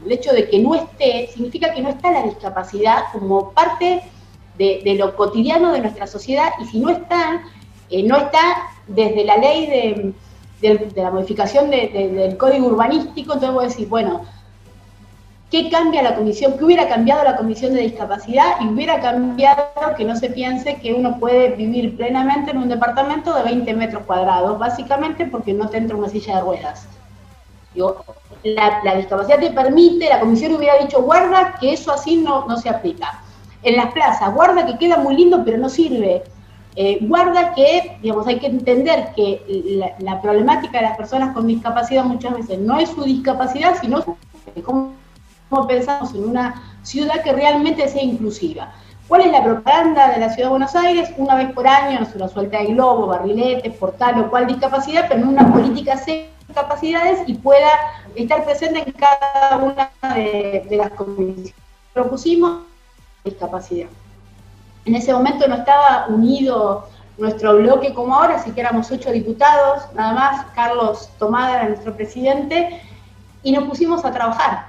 [0.05, 4.01] el hecho de que no esté, significa que no está la discapacidad como parte
[4.57, 7.41] de, lo cotidiano de nuestra sociedad y si no está,
[7.89, 8.39] eh, no está
[8.87, 10.13] desde la ley de,
[10.95, 14.21] la modificación del código urbanístico, entonces voy a decir, bueno,
[15.51, 16.57] ¿qué cambia la comisión?
[16.57, 18.61] ¿Qué hubiera cambiado la comisión de discapacidad?
[18.61, 23.35] Y hubiera cambiado que no se piense que uno puede vivir plenamente en un departamento
[23.35, 26.87] de 20 metros cuadrados, básicamente porque no te entra una silla de ruedas.
[27.75, 32.57] la, la, discapacidad te permite, la comisión hubiera dicho, guarda que eso así no, no
[32.57, 33.21] se aplica
[33.65, 36.23] en las plazas, guarda que queda muy lindo pero no sirve.
[36.78, 39.41] eh, guarda que, digamos, hay que entender que
[39.99, 44.04] la, problemática de las personas con discapacidad muchas veces no es su discapacidad, sino
[44.63, 44.93] cómo,
[45.67, 48.73] pensamos en una ciudad que realmente sea inclusiva.
[49.08, 51.10] ¿Cuál es la propaganda de la Ciudad de Buenos Aires?
[51.17, 55.06] Una vez por año nos una suelta de globo, barriletes, por tal o cual discapacidad,
[55.08, 57.69] pero en una política de capacidades y pueda
[58.15, 61.54] estar presente en cada una de, las comisiones.
[61.93, 62.63] Propusimos
[63.25, 63.89] discapacidad.
[64.85, 69.83] En ese momento no estaba unido nuestro bloque como ahora, así que éramos ocho diputados,
[69.95, 72.81] nada más, Carlos Tomada era nuestro presidente,
[73.41, 74.67] y nos pusimos a trabajar.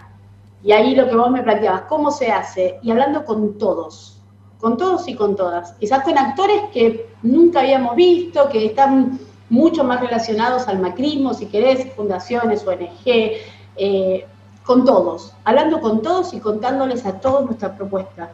[0.62, 2.78] Y ahí lo que vos me planteabas, ¿cómo se hace?
[2.82, 4.18] Y hablando con todos,
[4.58, 5.72] con todos y con todas.
[5.74, 9.18] Quizás con actores que nunca habíamos visto, que están
[9.50, 13.38] mucho más relacionados al macrismo, si querés, fundaciones, ONG,
[13.76, 14.26] eh,
[14.64, 18.30] con todos, hablando con todos y contándoles a todos nuestra propuesta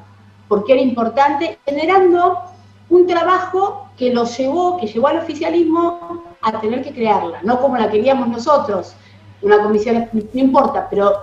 [0.53, 2.43] porque era importante, generando
[2.91, 7.79] un trabajo que los llevó, que llevó al oficialismo a tener que crearla, no como
[7.79, 8.93] la queríamos nosotros,
[9.41, 11.15] una comisión, no importa, pero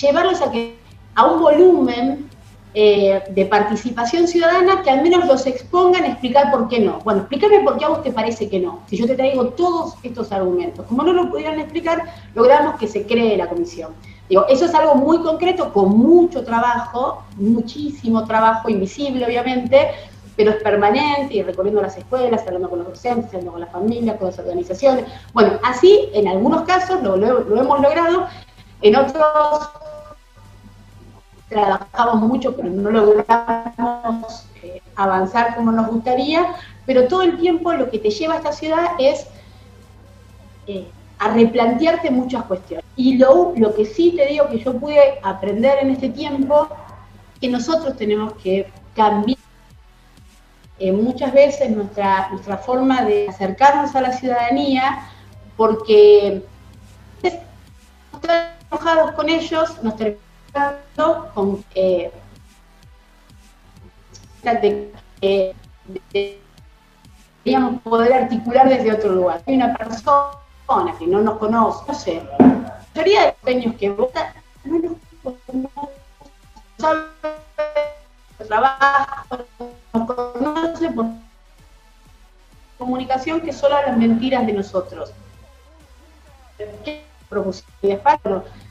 [0.00, 0.78] llevarlos a que
[1.16, 2.30] a un volumen
[2.72, 7.00] eh, de participación ciudadana que al menos los expongan a explicar por qué no.
[7.04, 8.80] Bueno, explícame por qué a vos te parece que no.
[8.86, 13.04] Si yo te traigo todos estos argumentos, como no lo pudieran explicar, logramos que se
[13.04, 13.92] cree la comisión.
[14.28, 19.88] Eso es algo muy concreto, con mucho trabajo, muchísimo trabajo, invisible obviamente,
[20.36, 24.16] pero es permanente y recorriendo las escuelas, hablando con los docentes, hablando con las familias,
[24.18, 25.06] con las organizaciones.
[25.32, 28.26] Bueno, así en algunos casos lo, hemos logrado,
[28.82, 29.70] en otros
[31.48, 37.90] trabajamos mucho, pero no logramos eh, avanzar como nos gustaría, pero todo el tiempo lo
[37.90, 39.26] que te lleva a esta ciudad es
[40.66, 40.86] eh,
[41.18, 42.84] a replantearte muchas cuestiones.
[42.96, 46.68] Y lo, lo que sí te digo que yo pude aprender en este tiempo,
[47.40, 49.38] que nosotros tenemos que cambiar
[50.78, 55.08] eh, muchas veces nuestra, nuestra forma de acercarnos a la ciudadanía,
[55.56, 56.44] porque
[58.70, 62.12] enojados con ellos nos terminamos con eh,
[64.42, 65.54] de, de,
[67.82, 69.42] poder articular desde otro lugar.
[69.46, 70.30] Hay una persona
[70.98, 72.46] que no nos conoce, la
[72.94, 74.26] mayoría de los pequeños que votan
[74.64, 75.68] no nos
[76.78, 77.04] saben
[78.46, 79.38] trabajo,
[79.94, 81.06] nos conoce por
[82.76, 85.12] comunicación que solo las mentiras de nosotros.
[86.84, 87.02] ¿Qué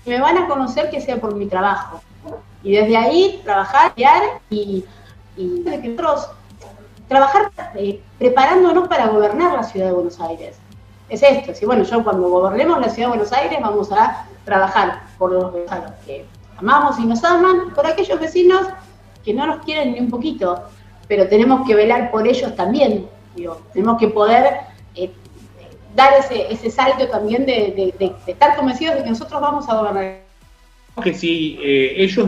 [0.06, 2.02] me van a conocer que sea por mi trabajo.
[2.64, 3.94] Y desde ahí trabajar,
[4.50, 4.86] y,
[5.36, 6.30] y nosotros
[7.08, 10.60] trabajar eh, preparándonos para gobernar la ciudad de Buenos Aires
[11.10, 15.04] es esto, si bueno, yo cuando gobernemos la ciudad de Buenos Aires vamos a trabajar
[15.17, 16.26] por los vecinos que
[16.58, 18.67] amamos y nos aman, por aquellos vecinos
[19.24, 20.63] que no nos quieren ni un poquito,
[21.08, 24.60] pero tenemos que velar por ellos también, digo, tenemos que poder
[24.96, 25.12] eh,
[25.96, 27.93] dar ese, ese salto también de,
[28.28, 30.22] estar convencidos de que nosotros vamos a gobernar.
[31.04, 32.28] Que si eh, ellos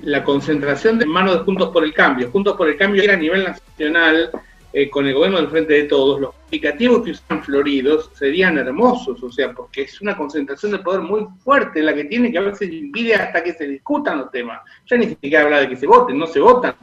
[0.00, 3.16] la concentración de manos de Juntos por el Cambio, Juntos por el Cambio era a
[3.16, 4.30] nivel nacional,
[4.74, 9.22] eh, con el gobierno del frente de todos, los indicativos que usan floridos serían hermosos,
[9.22, 12.42] o sea, porque es una concentración de poder muy fuerte la que tiene que a
[12.42, 14.62] veces impide hasta que se discutan los temas.
[14.86, 16.74] Ya ni siquiera habla de que se voten, no se votan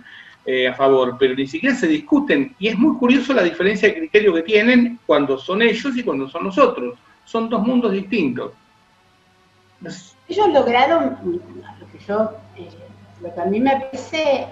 [0.45, 2.55] eh, a favor, pero ni siquiera se discuten.
[2.59, 6.29] Y es muy curioso la diferencia de criterio que tienen cuando son ellos y cuando
[6.29, 6.99] son nosotros.
[7.25, 8.51] Son dos mundos distintos.
[10.27, 11.41] Ellos lograron,
[11.79, 12.69] lo que yo, eh,
[13.21, 14.47] lo que a mí me parece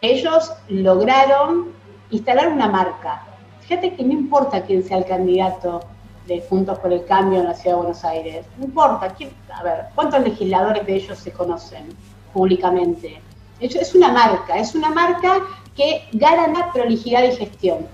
[0.00, 1.72] ellos lograron
[2.10, 3.26] instalar una marca.
[3.60, 5.80] Fíjate que no importa quién sea el candidato
[6.26, 9.62] de Juntos por el Cambio en la Ciudad de Buenos Aires, no importa, quién, a
[9.62, 11.88] ver, ¿cuántos legisladores de ellos se conocen
[12.32, 13.20] públicamente?
[13.60, 15.40] Es una marca, es una marca
[15.76, 17.86] que gana prolijidad y gestión.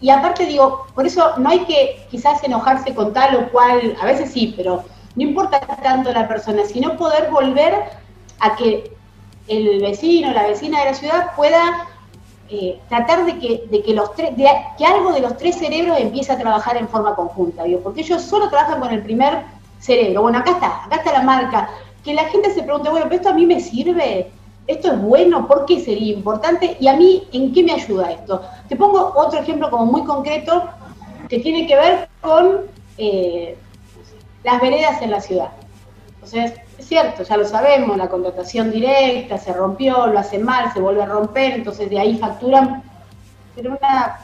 [0.00, 4.06] Y aparte digo, por eso no hay que quizás enojarse con tal o cual, a
[4.06, 4.84] veces sí, pero
[5.16, 7.74] no importa tanto la persona, sino poder volver
[8.40, 8.94] a que
[9.48, 11.86] el vecino, la vecina de la ciudad pueda
[12.48, 15.98] eh, tratar de que, de que los tres, de, que algo de los tres cerebros
[15.98, 19.44] empiece a trabajar en forma conjunta, digo, porque ellos solo trabajan con el primer
[19.80, 20.22] cerebro.
[20.22, 21.70] Bueno, acá está, acá está la marca.
[22.04, 24.30] Que la gente se pregunte, bueno, ¿pero esto a mí me sirve?
[24.66, 25.46] ¿Esto es bueno?
[25.46, 26.76] ¿Por qué sería importante?
[26.80, 28.42] ¿Y a mí en qué me ayuda esto?
[28.68, 30.64] Te pongo otro ejemplo como muy concreto
[31.28, 32.60] que tiene que ver con
[32.98, 33.56] eh,
[34.42, 35.48] las veredas en la ciudad.
[36.14, 40.80] Entonces, es cierto, ya lo sabemos, la contratación directa se rompió, lo hacen mal, se
[40.80, 42.82] vuelve a romper, entonces de ahí facturan
[43.54, 44.18] pero una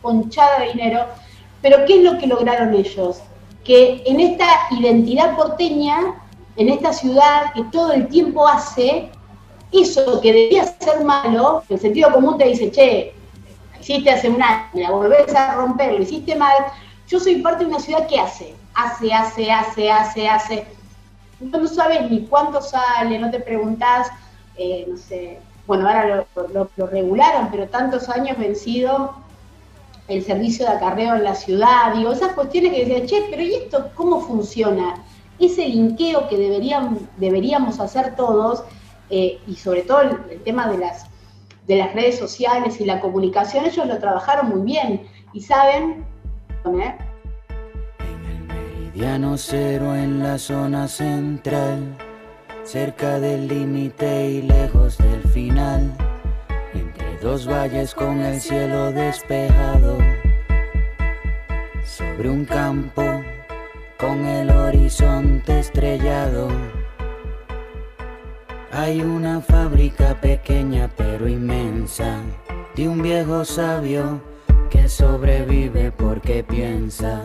[0.00, 1.06] ponchada de dinero.
[1.60, 3.20] Pero ¿qué es lo que lograron ellos?
[3.64, 6.14] Que en esta identidad porteña,
[6.56, 9.10] en esta ciudad que todo el tiempo hace,
[9.72, 13.12] eso que debía ser malo, el sentido común te dice, che,
[13.80, 16.54] hiciste hace un año, la volvés a romper, lo hiciste mal,
[17.06, 20.66] yo soy parte de una ciudad que hace, hace, hace, hace, hace, hace.
[21.40, 24.08] No, sabes ni cuánto sale, no te preguntás,
[24.56, 29.14] eh, no sé, bueno, ahora lo, regularon, pero tantos años vencido
[30.08, 33.54] el servicio de acarreo en la ciudad, digo, esas cuestiones que decían, che, pero ¿y
[33.54, 34.94] esto cómo funciona?
[35.38, 38.64] Ese linkeo que deberían, deberíamos hacer todos,
[39.10, 41.06] eh, y sobre todo el, tema de las,
[41.66, 46.04] de las redes sociales y la comunicación, ellos lo trabajaron muy bien y saben
[46.64, 47.07] en el
[48.98, 51.96] meridiano cero en la zona central,
[52.64, 55.96] cerca del límite y lejos del final,
[56.74, 59.98] entre dos valles con el cielo despejado,
[61.84, 63.04] sobre un campo
[64.00, 66.48] con el horizonte estrellado.
[68.72, 72.16] Hay una fábrica pequeña pero inmensa
[72.74, 74.20] de un viejo sabio
[74.70, 77.22] que sobrevive porque piensa.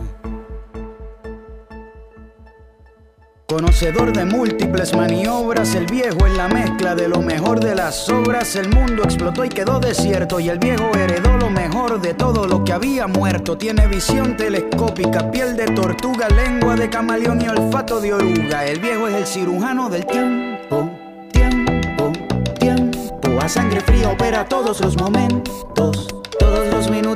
[3.54, 8.56] Conocedor de múltiples maniobras, el viejo en la mezcla de lo mejor de las obras.
[8.56, 12.64] El mundo explotó y quedó desierto y el viejo heredó lo mejor de todo lo
[12.64, 13.56] que había muerto.
[13.56, 18.66] Tiene visión telescópica, piel de tortuga, lengua de camaleón y olfato de oruga.
[18.66, 20.90] El viejo es el cirujano del tiempo,
[21.32, 22.12] tiempo,
[22.60, 23.40] tiempo.
[23.40, 26.23] A sangre fría opera todos los momentos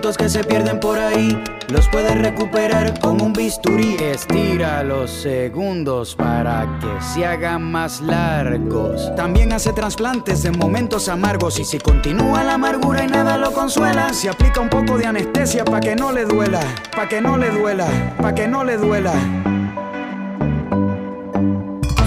[0.07, 3.97] minutos que se pierden por ahí los puedes recuperar con un bisturí.
[3.99, 9.13] Estira los segundos para que se hagan más largos.
[9.15, 11.59] También hace trasplantes en momentos amargos.
[11.59, 15.65] Y si continúa la amargura y nada lo consuela, se aplica un poco de anestesia
[15.65, 16.61] para que no le duela,
[16.95, 19.13] para que no le duela, para que no le duela.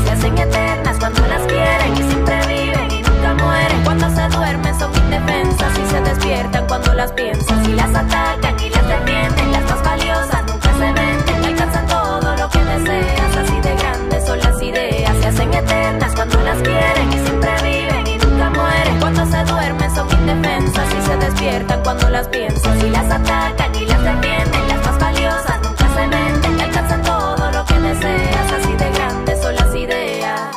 [0.04, 3.84] Se hacen eternas cuando las quieren y siempre viven y nunca mueren.
[3.84, 5.89] Cuando se duermen son indefensas y se
[6.30, 11.86] despiertan cuando las piensan atacan y las defienden, las más valiosas nunca se venden, alcanzan
[11.88, 16.58] todo lo que deseas, así de grandes son las ideas, se hacen eternas cuando las
[16.58, 21.82] quieren y siempre viven y nunca mueren, cuando se duermen son indefensas y se despiertan
[21.82, 26.60] cuando las piensas y las atacan y las defienden, las más valiosas nunca se venden,
[26.60, 30.56] alcanzan todo lo que deseas, así de grandes son las ideas.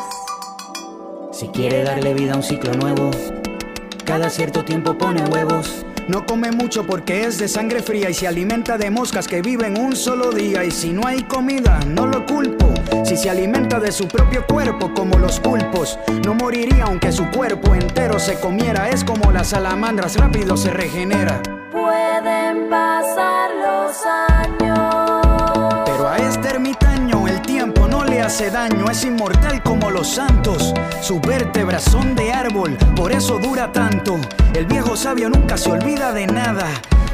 [1.31, 3.09] Si quiere darle vida a un ciclo nuevo,
[4.04, 8.28] cada cierto tiempo pone huevos no come mucho porque es de sangre fría y se
[8.28, 10.66] alimenta de moscas que viven un solo día.
[10.66, 12.74] Y si no hay comida, no lo culpo.
[13.06, 17.74] Si se alimenta de su propio cuerpo como los pulpos, no moriría aunque su cuerpo
[17.74, 18.89] entero se comiera.
[18.89, 21.42] Es como las salamandras, rápido se regenera.
[21.72, 24.62] Pueden pasar los años.
[28.23, 30.73] Hace daño, es inmortal como los santos.
[31.01, 34.17] Sus vértebras son de árbol, por eso dura tanto.
[34.53, 36.67] El viejo sabio nunca se olvida de nada.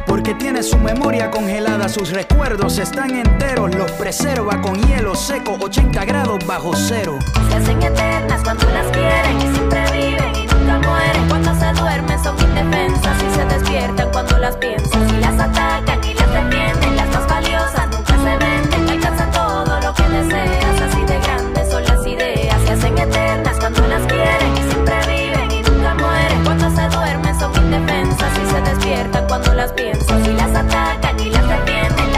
[0.05, 6.05] Porque tiene su memoria congelada, sus recuerdos están enteros, los preserva con hielo seco, 80
[6.05, 7.17] grados bajo cero.
[7.49, 11.27] Se hacen eternas cuando las quieren y siempre viven y nunca mueren.
[11.27, 16.13] Cuando se duermen son indefensas y se despiertan cuando las piensan y las atacan y
[16.13, 16.68] las defienden.
[29.39, 32.08] Cuando las piensas y las atacan y las defienden.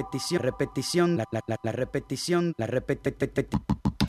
[0.00, 3.20] Repetición, repetición, la, la, la repetición, la repetición.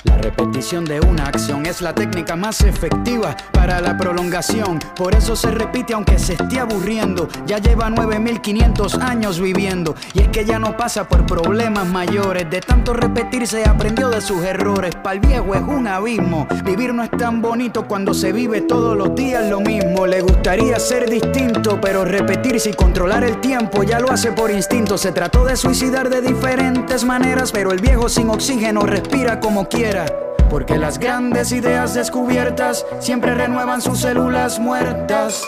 [0.03, 4.79] La repetición de una acción es la técnica más efectiva para la prolongación.
[4.95, 7.27] Por eso se repite aunque se esté aburriendo.
[7.45, 9.95] Ya lleva 9500 años viviendo.
[10.13, 12.49] Y es que ya no pasa por problemas mayores.
[12.49, 14.95] De tanto repetir se aprendió de sus errores.
[14.95, 16.47] Para el viejo es un abismo.
[16.65, 20.07] Vivir no es tan bonito cuando se vive todos los días lo mismo.
[20.07, 24.97] Le gustaría ser distinto, pero repetirse y controlar el tiempo ya lo hace por instinto.
[24.97, 30.05] Se trató de suicidar de diferentes maneras, pero el viejo sin oxígeno respira como quiere
[30.47, 35.41] porque las grandes ideas descubiertas siempre renuevan sus células muertas.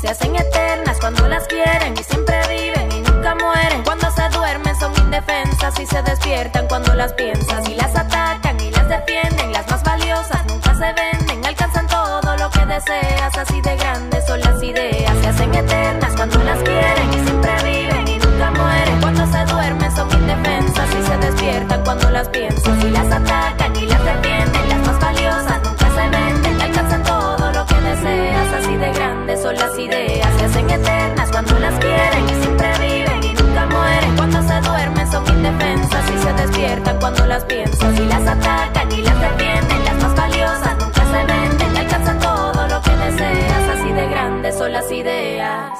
[0.00, 3.84] Se hacen eternas cuando las quieren y siempre viven y nunca mueren.
[3.84, 8.72] Cuando se duermen son indefensas y se despiertan cuando las piensas y las atacan y
[8.72, 9.52] las defienden.
[9.52, 13.38] Las más valiosas nunca se venden, alcanzan todo lo que deseas.
[13.38, 14.49] Así de grandes son las
[21.90, 24.68] cuando las piensas y las atacan y las defienden.
[24.68, 28.52] Las más valiosas nunca se venden, y alcanzan todo lo que deseas.
[28.54, 33.24] Así de grandes son las ideas, se hacen eternas cuando las quieren y siempre viven
[33.24, 34.16] y nunca mueren.
[34.16, 39.02] Cuando se duermen son indefensas y se despiertan cuando las piensas y las atacan y
[39.02, 39.84] las defienden.
[39.84, 43.68] Las más valiosas nunca se venden, y alcanzan todo lo que deseas.
[43.74, 45.79] Así de grandes son las ideas.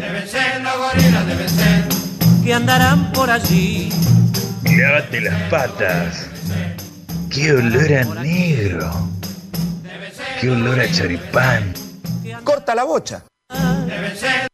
[0.00, 1.84] Deben ser los gorilas, deben ser
[2.44, 3.90] que andarán por allí.
[4.64, 6.26] Lávate las patas.
[7.30, 9.08] Qué olor a negro.
[10.40, 11.72] Qué olor a charipán.
[12.44, 13.24] Corta la bocha.
[13.86, 14.48] Deben ser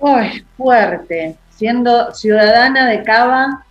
[0.00, 1.36] Uy, fuerte.
[1.50, 3.64] Siendo ciudadana de Cava,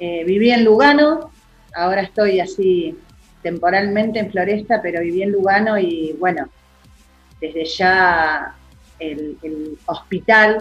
[0.00, 1.30] eh, viví en Lugano,
[1.74, 2.96] ahora estoy así
[3.42, 6.48] temporalmente en Floresta, pero viví en Lugano y bueno,
[7.40, 8.54] desde ya
[8.98, 10.58] el, el hospital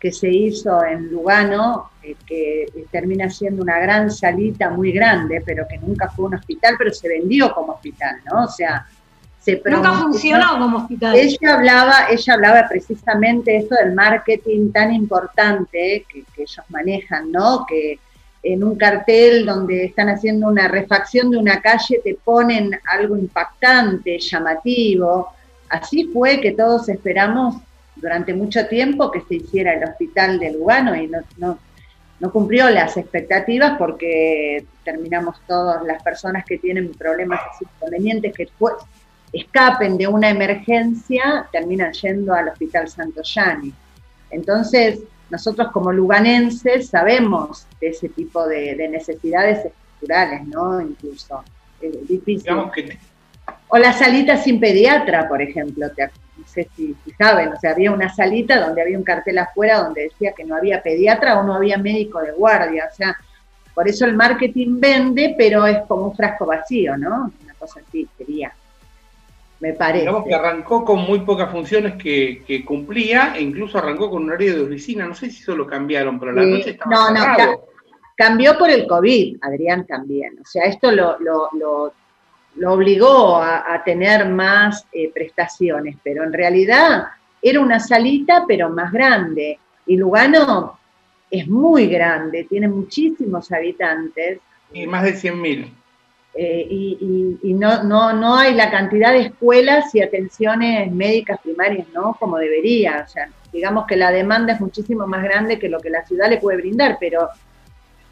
[0.00, 5.66] que se hizo en Lugano, eh, que termina siendo una gran salita muy grande, pero
[5.68, 8.44] que nunca fue un hospital, pero se vendió como hospital, ¿no?
[8.44, 8.86] O sea,
[9.38, 11.16] se Nunca funcionó como hospital.
[11.16, 17.66] ella hablaba, ella hablaba precisamente esto del marketing tan importante que, que ellos manejan, ¿no?
[17.66, 17.98] Que
[18.42, 24.18] en un cartel donde están haciendo una refacción de una calle te ponen algo impactante,
[24.18, 25.28] llamativo.
[25.68, 27.56] Así fue que todos esperamos
[27.96, 31.58] durante mucho tiempo que se hiciera el hospital de Lugano y no,
[32.18, 38.48] no, cumplió las expectativas porque terminamos todas las personas que tienen problemas inconvenientes que
[39.32, 43.72] escapen de una emergencia terminan yendo al Hospital Santo Yani.
[44.30, 45.00] Entonces,
[45.30, 50.80] nosotros como luganenses sabemos de ese tipo de, de necesidades estructurales, ¿no?
[50.80, 51.42] Incluso.
[51.80, 52.42] Es difícil.
[52.42, 52.98] Digamos que
[53.68, 56.10] O la salita sin pediatra, por ejemplo, te,
[56.40, 59.82] no sé si, si saben, o sea, había una salita donde había un cartel afuera
[59.82, 63.16] donde decía que no había pediatra o no había médico de guardia, o sea,
[63.74, 67.32] por eso el marketing vende, pero es como un frasco vacío, ¿no?
[67.42, 68.52] Una cosa así sería,
[69.60, 70.00] me parece.
[70.00, 74.30] digamos que arrancó con muy pocas funciones que, que cumplía e incluso arrancó con un
[74.30, 75.06] horario de oficina.
[75.06, 77.56] No sé si eso lo cambiaron, pero la Sí, noche estaba no, no, ca-
[78.16, 80.38] cambió por el COVID, Adrián también.
[80.40, 81.92] O sea, esto lo, lo- lo-
[82.56, 87.04] lo obligó a, a tener más eh, prestaciones, pero en realidad
[87.40, 89.58] era una salita, pero más grande.
[89.86, 90.78] Y Lugano
[91.30, 94.40] es muy grande, tiene muchísimos habitantes.
[94.72, 95.70] Y más de 100.000.
[96.34, 101.86] eh, y, y- no, no, no hay la cantidad de escuelas y atenciones médicas primarias,
[101.92, 102.16] ¿no?
[102.18, 103.04] Como debería.
[103.06, 106.30] O sea, digamos que la demanda es muchísimo más grande que lo que la ciudad
[106.30, 107.28] le puede brindar, pero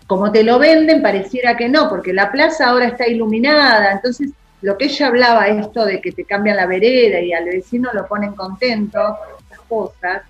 [0.07, 4.31] como te lo venden, pareciera que no, porque la plaza ahora está iluminada, entonces
[4.63, 8.07] lo que ella hablaba, esto de que te cambian la vereda y al vecino lo
[8.09, 8.99] ponen contento,
[9.39, 10.23] estas cosas,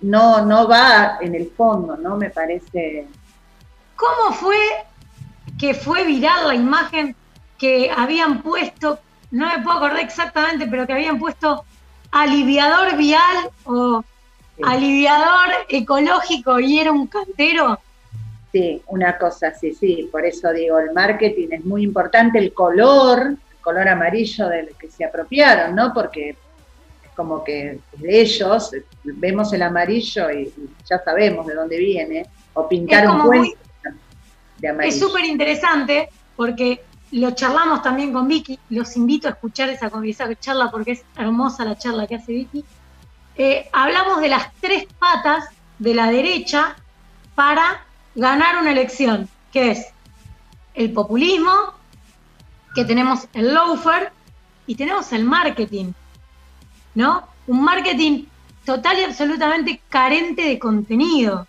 [0.00, 2.16] no, no va en el fondo, ¿no?
[2.16, 3.06] Me parece...
[3.96, 4.56] ¿Cómo fue
[5.64, 7.16] que fue viral la imagen
[7.56, 8.98] que habían puesto,
[9.30, 11.64] no me puedo acordar exactamente, pero que habían puesto
[12.10, 14.04] aliviador vial o
[14.62, 17.78] aliviador ecológico y era un cantero?
[18.52, 23.28] Sí, una cosa así, sí, por eso digo, el marketing es muy importante, el color,
[23.28, 25.94] el color amarillo del que se apropiaron, ¿no?
[25.94, 26.36] Porque
[27.04, 28.70] es como que de ellos,
[29.02, 33.58] vemos el amarillo y, y ya sabemos de dónde viene, o pintar un muy- puente
[34.64, 34.94] de amarillo.
[34.94, 40.34] Es súper interesante porque lo charlamos también con Vicky, los invito a escuchar esa, esa
[40.36, 42.64] charla porque es hermosa la charla que hace Vicky.
[43.36, 45.44] Eh, hablamos de las tres patas
[45.78, 46.76] de la derecha
[47.34, 47.84] para
[48.14, 49.86] ganar una elección, que es
[50.74, 51.52] el populismo,
[52.74, 54.12] que tenemos el loafer
[54.66, 55.92] y tenemos el marketing,
[56.94, 57.28] ¿no?
[57.46, 58.24] Un marketing
[58.64, 61.46] total y absolutamente carente de contenido.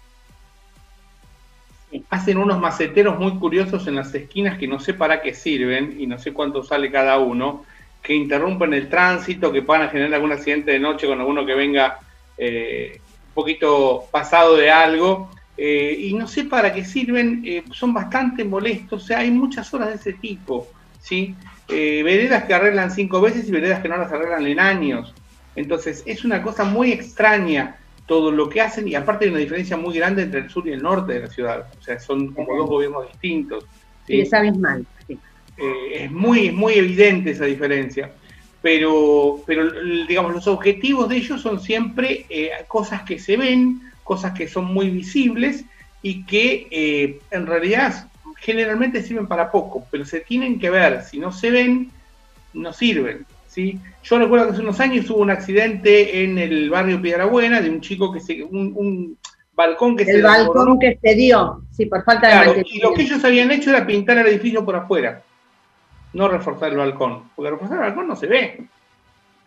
[2.10, 6.08] Hacen unos maceteros muy curiosos en las esquinas que no sé para qué sirven y
[6.08, 7.64] no sé cuánto sale cada uno,
[8.02, 11.56] que interrumpen el tránsito, que van a generar algún accidente de noche con alguno que
[11.56, 12.00] venga
[12.38, 15.32] eh, un poquito pasado de algo.
[15.58, 19.74] eh, y no sé para qué sirven, eh, son bastante molestos, o sea, hay muchas
[19.74, 20.68] horas de ese tipo,
[21.00, 21.34] ¿sí?
[21.68, 25.14] Veredas que arreglan cinco veces y veredas que no las arreglan en años.
[25.56, 29.78] Entonces, es una cosa muy extraña todo lo que hacen y aparte hay una diferencia
[29.78, 31.68] muy grande entre el sur y el norte de la ciudad.
[31.80, 33.66] O sea, son como dos gobiernos distintos.
[34.06, 34.16] ¿sí?
[34.16, 34.86] Y es abismal.
[35.08, 35.20] sí.
[35.58, 38.12] Eh, es muy, muy evidente esa diferencia.
[38.62, 39.70] Pero, pero
[40.08, 44.66] digamos, los objetivos de ellos son siempre eh, cosas que se ven, cosas que son
[44.66, 45.66] muy visibles
[46.02, 51.04] y que eh, en realidad generalmente sirven para poco, pero se tienen que ver.
[51.04, 51.92] Si no se ven,
[52.54, 53.26] no sirven.
[53.56, 53.80] ¿Sí?
[54.04, 57.80] Yo recuerdo que hace unos años hubo un accidente en el barrio Piedrabuena de un
[57.80, 58.44] chico que se.
[58.44, 59.18] un, un
[59.56, 62.94] balcón que se El balcón que se dio, sí, por falta de Claro, y lo
[62.94, 65.24] que ellos habían hecho era pintar el edificio por afuera,
[66.12, 68.68] no reforzar el balcón, porque reforzar el balcón no se ve.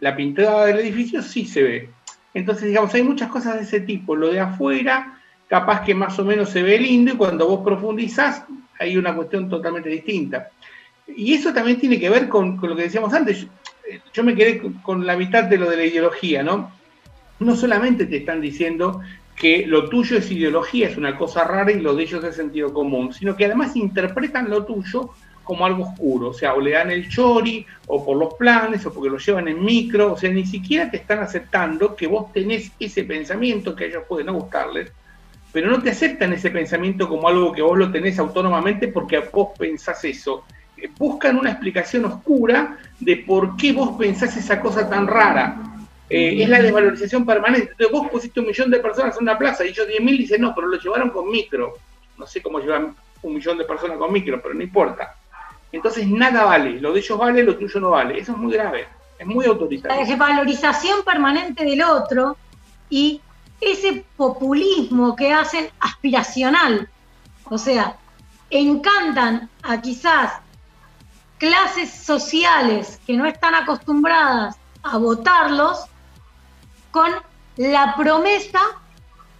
[0.00, 1.90] La pintada del edificio sí se ve.
[2.32, 4.16] Entonces, digamos, hay muchas cosas de ese tipo.
[4.16, 8.44] Lo de afuera, capaz que más o menos se ve lindo, y cuando vos profundizás,
[8.78, 10.50] hay una cuestión totalmente distinta.
[11.16, 13.46] Y eso también tiene que ver con, lo que decíamos antes.
[14.12, 16.72] Yo, me quedé con, la mitad de lo de la ideología, ¿no?
[17.40, 19.00] No solamente te están diciendo
[19.34, 22.74] que lo tuyo es ideología, es una cosa rara y lo de ellos es sentido
[22.74, 25.10] común, sino que además interpretan lo tuyo
[25.44, 28.92] como algo oscuro, o sea, o le dan el chori, o por los planes, o
[28.92, 32.70] porque lo llevan en micro, o sea, ni siquiera te están aceptando que vos tenés
[32.78, 34.92] ese pensamiento que a ellos puede no gustarles,
[35.50, 39.50] pero no te aceptan ese pensamiento como algo que vos lo tenés autónomamente porque vos
[39.58, 40.44] pensás eso.
[40.98, 45.56] Buscan una explicación oscura de por qué vos pensás esa cosa tan rara.
[46.10, 47.72] Eh, es la desvalorización permanente.
[47.72, 50.54] Entonces vos pusiste un millón de personas en una plaza y ellos 10.000 dicen, no,
[50.54, 51.74] pero lo llevaron con micro.
[52.16, 55.14] No sé cómo llevan un millón de personas con micro, pero no importa.
[55.70, 56.80] Entonces nada vale.
[56.80, 58.18] Lo de ellos vale, lo tuyo no vale.
[58.18, 58.86] Eso es muy grave.
[59.18, 60.06] Es muy La autoritario.
[60.06, 62.36] desvalorización permanente del otro
[62.88, 63.20] y
[63.60, 66.88] ese populismo que hacen aspiracional.
[67.44, 67.96] O sea,
[68.50, 70.32] encantan a quizás
[71.38, 75.84] clases sociales que no están acostumbradas a votarlos
[76.90, 77.10] con
[77.56, 78.60] la promesa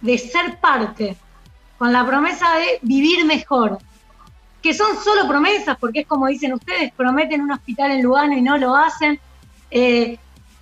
[0.01, 1.17] de ser parte,
[1.77, 3.79] con la promesa de vivir mejor,
[4.61, 8.41] que son solo promesas, porque es como dicen ustedes, prometen un hospital en Lugano y
[8.41, 9.19] no lo hacen,
[9.71, 10.17] eh,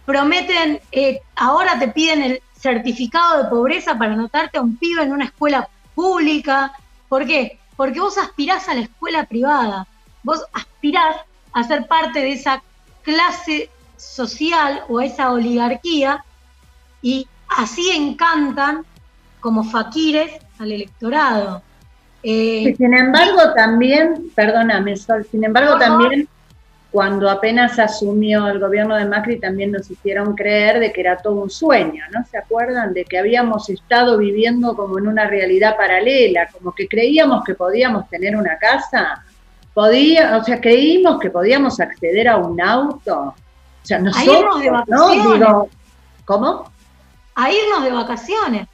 [0.06, 5.12] prometen, eh, ahora te piden el certificado de pobreza para anotarte a un pibe en
[5.12, 6.72] una escuela pública.
[7.10, 7.60] ¿Por qué?
[7.76, 9.88] Porque vos aspirás a la escuela privada,
[10.24, 11.16] vos aspirás
[11.54, 12.62] a ser parte de esa
[13.02, 16.24] clase social o esa oligarquía
[17.02, 18.86] y así encantan
[19.40, 21.62] como faquires al electorado.
[22.24, 26.28] Eh, sin embargo, también, perdóname, Sol, sin embargo, también
[26.92, 31.36] cuando apenas asumió el gobierno de Macri, también nos hicieron creer de que era todo
[31.36, 32.26] un sueño, ¿no?
[32.26, 32.94] ¿Se acuerdan?
[32.94, 38.10] De que habíamos estado viviendo como en una realidad paralela, como que creíamos que podíamos
[38.10, 39.24] tener una casa,
[39.78, 43.16] podía, o sea, creímos que podíamos acceder a un auto.
[43.16, 43.36] O
[43.84, 44.74] sea, nosotros, de ¿no?
[44.74, 45.40] vacaciones.
[45.40, 45.70] Digo,
[46.26, 46.72] ¿cómo?
[47.36, 48.68] a irnos de vacaciones.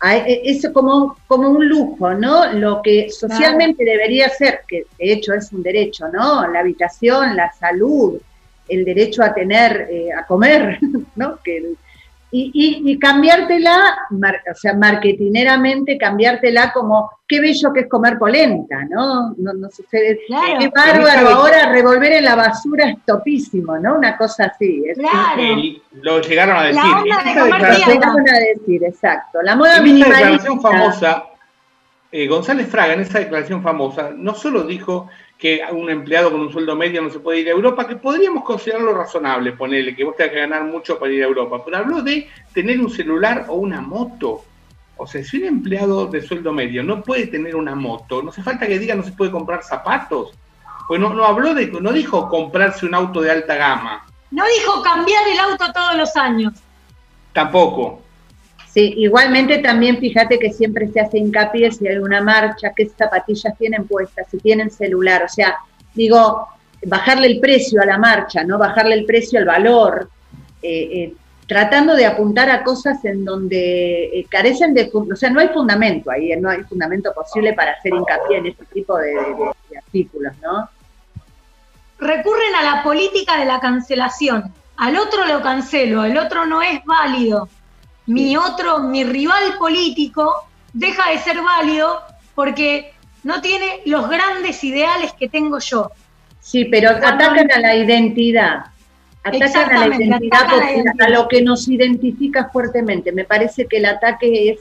[0.00, 2.52] a- e- es como, como un lujo, ¿no?
[2.52, 6.46] Lo que socialmente debería ser, que de hecho es un derecho, ¿no?
[6.48, 8.20] La habitación, la salud,
[8.68, 10.78] el derecho a tener, eh, a comer,
[11.16, 11.38] ¿no?
[11.42, 11.72] Que
[12.34, 18.18] y, y, y cambiártela, mar- o sea, marketineramente cambiártela como, qué bello que es comer
[18.18, 19.34] polenta, ¿no?
[19.36, 20.18] No, no sucede.
[20.26, 20.58] Claro.
[20.58, 23.96] Qué bárbaro, ahora revolver en la basura es topísimo, ¿no?
[23.98, 24.82] Una cosa así.
[24.86, 25.42] Es, Claro.
[25.42, 26.82] Y lo llegaron a La decir.
[26.82, 29.42] onda En de esta comer Lo llegaron a decir, exacto.
[29.42, 30.18] La moda En esa minimalista.
[30.18, 31.24] declaración famosa,
[32.10, 35.08] eh, González Fraga, en esa declaración famosa, no solo dijo
[35.42, 38.44] que un empleado con un sueldo medio no se puede ir a Europa, que podríamos
[38.44, 42.00] considerarlo razonable, ponerle que vos tengas que ganar mucho para ir a Europa, pero habló
[42.00, 44.44] de tener un celular o una moto.
[44.96, 48.40] O sea, si un empleado de sueldo medio no puede tener una moto, no hace
[48.40, 50.30] falta que diga no se puede comprar zapatos.
[50.86, 54.80] Pues no, no habló de, no dijo comprarse un auto de alta gama, No dijo
[54.80, 56.52] cambiar el auto todos los años.
[57.32, 58.01] tampoco.
[58.72, 63.56] Sí, igualmente también fíjate que siempre se hace hincapié si hay una marcha, qué zapatillas
[63.58, 65.56] tienen puestas, si tienen celular, o sea,
[65.94, 66.48] digo,
[66.86, 68.56] bajarle el precio a la marcha, ¿no?
[68.58, 70.08] Bajarle el precio al valor,
[70.62, 71.14] eh, eh,
[71.46, 76.10] tratando de apuntar a cosas en donde eh, carecen de, o sea, no hay fundamento
[76.10, 79.12] ahí, no hay fundamento posible para hacer hincapié en este tipo de-
[79.70, 80.70] de artículos, ¿no?
[81.98, 84.52] Recurren a la política de la cancelación.
[84.78, 87.48] Al otro lo cancelo, el otro no es válido.
[88.06, 92.00] Mi otro, mi rival político, deja de ser válido
[92.34, 92.92] porque
[93.22, 95.90] no tiene los grandes ideales que tengo yo.
[96.40, 98.66] Sí, pero atacan a la identidad.
[99.22, 103.12] Atacan a la identidad porque a lo que nos identifica fuertemente.
[103.12, 104.60] Me parece que el ataque es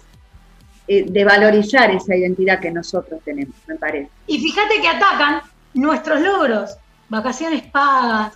[0.88, 4.10] eh, de valorizar esa identidad que nosotros tenemos, me parece.
[4.28, 5.42] Y fíjate que atacan
[5.74, 6.76] nuestros logros,
[7.10, 8.34] vacaciones pagas,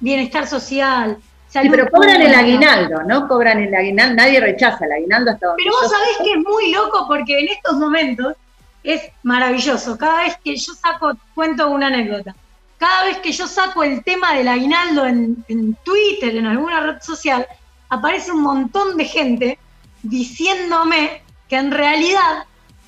[0.00, 1.16] bienestar social.
[1.52, 3.28] Sí, pero cobran el aguinaldo, ¿no?
[3.28, 6.72] Cobran el aguinaldo, nadie rechaza el aguinaldo hasta donde Pero vos sabés que es muy
[6.72, 8.34] loco porque en estos momentos
[8.82, 9.98] es maravilloso.
[9.98, 12.34] Cada vez que yo saco, cuento una anécdota
[12.82, 17.46] cada vez que yo saco el tema del aguinaldo en, Twitter, en alguna red social,
[17.88, 19.58] aparece un montón de gente
[20.02, 22.44] diciéndome que en realidad,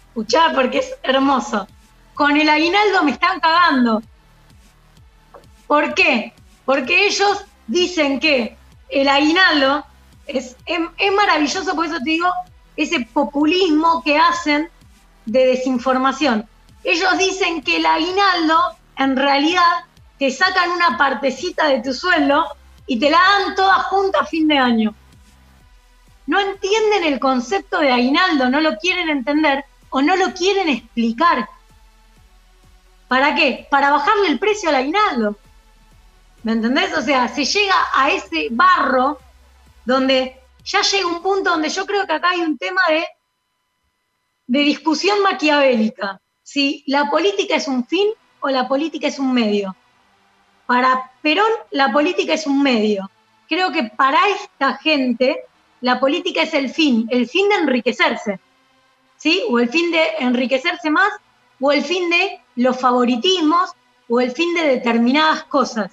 [0.08, 1.68] escuchá porque es hermoso,
[2.12, 4.02] con el aguinaldo me están cagando.
[5.68, 6.32] ¿Por qué?
[6.64, 8.56] Porque ellos dicen que
[8.88, 9.84] el aguinaldo
[10.26, 12.28] es, es, maravilloso, por eso te digo,
[12.76, 14.70] ese populismo que hacen
[15.26, 16.48] de desinformación.
[16.82, 19.84] Ellos dicen que el aguinaldo en realidad
[20.18, 22.44] te sacan una partecita de tu sueldo
[22.86, 24.94] y te la dan toda junta a fin de año.
[26.26, 31.48] No entienden el concepto de aguinaldo, no lo quieren entender o no lo quieren explicar.
[33.08, 33.66] ¿Para qué?
[33.70, 35.36] Para bajarle el precio al aguinaldo.
[36.44, 36.96] ¿Me entendés?
[36.96, 39.18] O sea, se llega a ese barro
[39.84, 43.06] donde ya llega un punto donde yo creo que acá hay un tema de,
[44.46, 46.20] de discusión maquiavélica.
[46.42, 48.08] Si la política es un fin
[48.40, 49.74] o la política es un medio.
[50.66, 53.10] Para Perón la política es un medio.
[53.48, 55.44] Creo que para esta gente
[55.80, 58.38] la política es el fin, el fin de enriquecerse,
[59.16, 59.42] ¿sí?
[59.48, 61.10] O el fin de enriquecerse más,
[61.60, 63.70] o el fin de los favoritismos,
[64.08, 65.92] o el fin de determinadas cosas,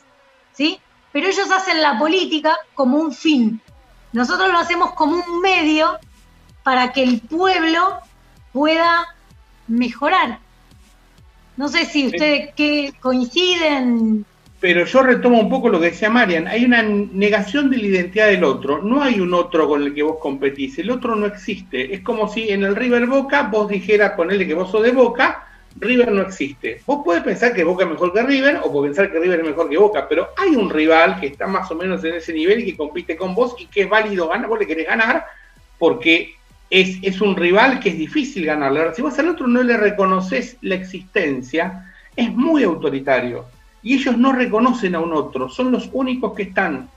[0.53, 0.79] ¿sí?
[1.11, 3.61] Pero ellos hacen la política como un fin.
[4.13, 5.97] Nosotros lo hacemos como un medio
[6.63, 7.99] para que el pueblo
[8.51, 9.15] pueda
[9.67, 10.39] mejorar.
[11.57, 14.25] No sé si ustedes que coinciden.
[14.59, 16.47] Pero yo retomo un poco lo que decía Marian.
[16.47, 18.81] Hay una negación de la identidad del otro.
[18.81, 20.77] No hay un otro con el que vos competís.
[20.77, 21.93] El otro no existe.
[21.93, 25.50] Es como si en el River Boca vos dijeras, ponele que vos sos de Boca,
[25.79, 26.81] River no existe.
[26.85, 29.45] Vos podés pensar que Boca es mejor que River o podés pensar que River es
[29.45, 32.59] mejor que Boca, pero hay un rival que está más o menos en ese nivel
[32.59, 34.47] y que compite con vos y que es válido ganar.
[34.47, 35.25] Vos le querés ganar
[35.77, 36.35] porque
[36.69, 38.79] es, un rival que es difícil ganarle.
[38.79, 43.45] Ahora, si vos al otro no le reconoces la existencia, es muy autoritario.
[43.83, 46.89] Y ellos no reconocen a un otro, son los únicos que están.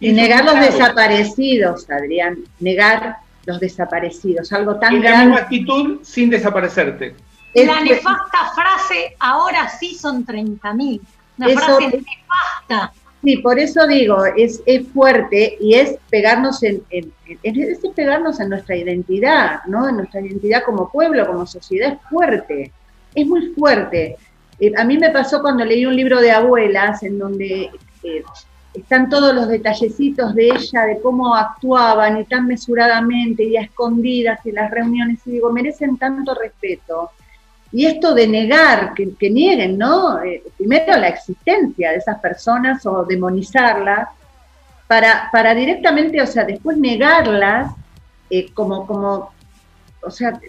[0.00, 6.28] Y, negar los desaparecidos, Adrián, negar los desaparecidos, algo tan es la misma actitud sin
[6.28, 7.14] desaparecerte.
[7.54, 11.00] La nefasta frase, ahora sí son 30.000.
[11.38, 12.92] Una frase nefasta.
[13.22, 18.50] Sí, por eso digo, es, es fuerte y es pegarnos en, en, es pegarnos en
[18.50, 19.88] nuestra identidad, ¿no?
[19.88, 22.72] En nuestra identidad como pueblo, como sociedad, es fuerte,
[23.14, 24.16] es muy fuerte.
[24.60, 27.70] Eh, a mí me pasó cuando leí un libro de abuelas en donde
[28.04, 28.22] eh,
[28.72, 34.44] están todos los detallecitos de ella, de cómo actuaban y tan mesuradamente y a escondidas
[34.46, 37.10] en las reuniones, y digo, merecen tanto respeto
[37.70, 40.22] y esto de negar, que, nieguen, ¿no?
[40.22, 44.08] Eh, primero la existencia de esas personas o demonizarlas,
[44.86, 47.72] para, para directamente, o sea, después negarlas
[48.30, 49.32] eh, como, como,
[50.02, 50.40] o sea,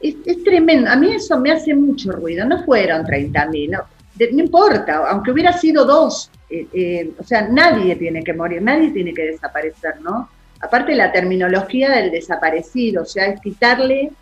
[0.00, 0.90] es, tremendo.
[0.90, 2.46] A mí eso me hace mucho ruido.
[2.46, 3.78] No fueron 30.000, no,
[4.18, 9.12] no importa, aunque hubiera sido dos, eh, o sea, nadie tiene que morir, nadie tiene
[9.12, 10.30] que desaparecer, ¿no?
[10.60, 14.12] Aparte la terminología del desaparecido, o sea, es quitarle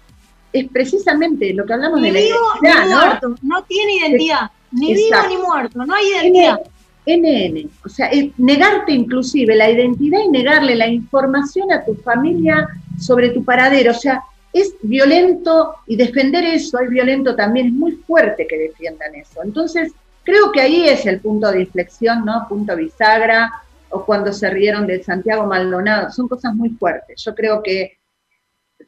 [0.53, 5.17] es precisamente lo que hablamos de la vivo ni muerto, no tiene identidad, ni vivo
[5.29, 6.61] ni muerto, no hay identidad.
[7.05, 12.69] NN, o sea, es negarte inclusive la identidad y negarle la información a tu familia
[13.01, 14.23] sobre tu paradero, o sea,
[14.53, 19.43] es violento y defender eso es violento también, es muy fuerte que defiendan eso.
[19.43, 19.93] Entonces,
[20.23, 22.47] creo que ahí es el punto de inflexión, ¿no?
[22.49, 23.51] Punto bisagra,
[23.91, 27.23] o cuando se rieron de Santiago Maldonado, son cosas muy fuertes.
[27.25, 27.99] Yo creo que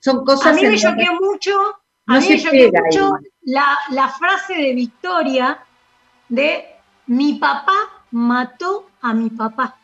[0.05, 0.47] son cosas...
[0.49, 1.59] A mí me choqueó mucho,
[2.07, 5.59] a mí me choqueó mucho la, la, frase de Victoria
[6.29, 6.67] de
[7.07, 9.77] mi papá mató a mi papá.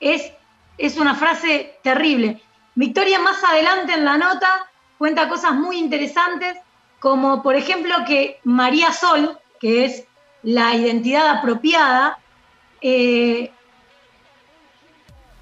[0.00, 0.32] Es,
[0.78, 2.40] es una frase terrible.
[2.74, 6.56] Victoria más adelante en la nota cuenta cosas muy interesantes,
[6.98, 10.04] como por ejemplo que María Sol, que es
[10.42, 12.18] la identidad apropiada,
[12.80, 13.52] eh,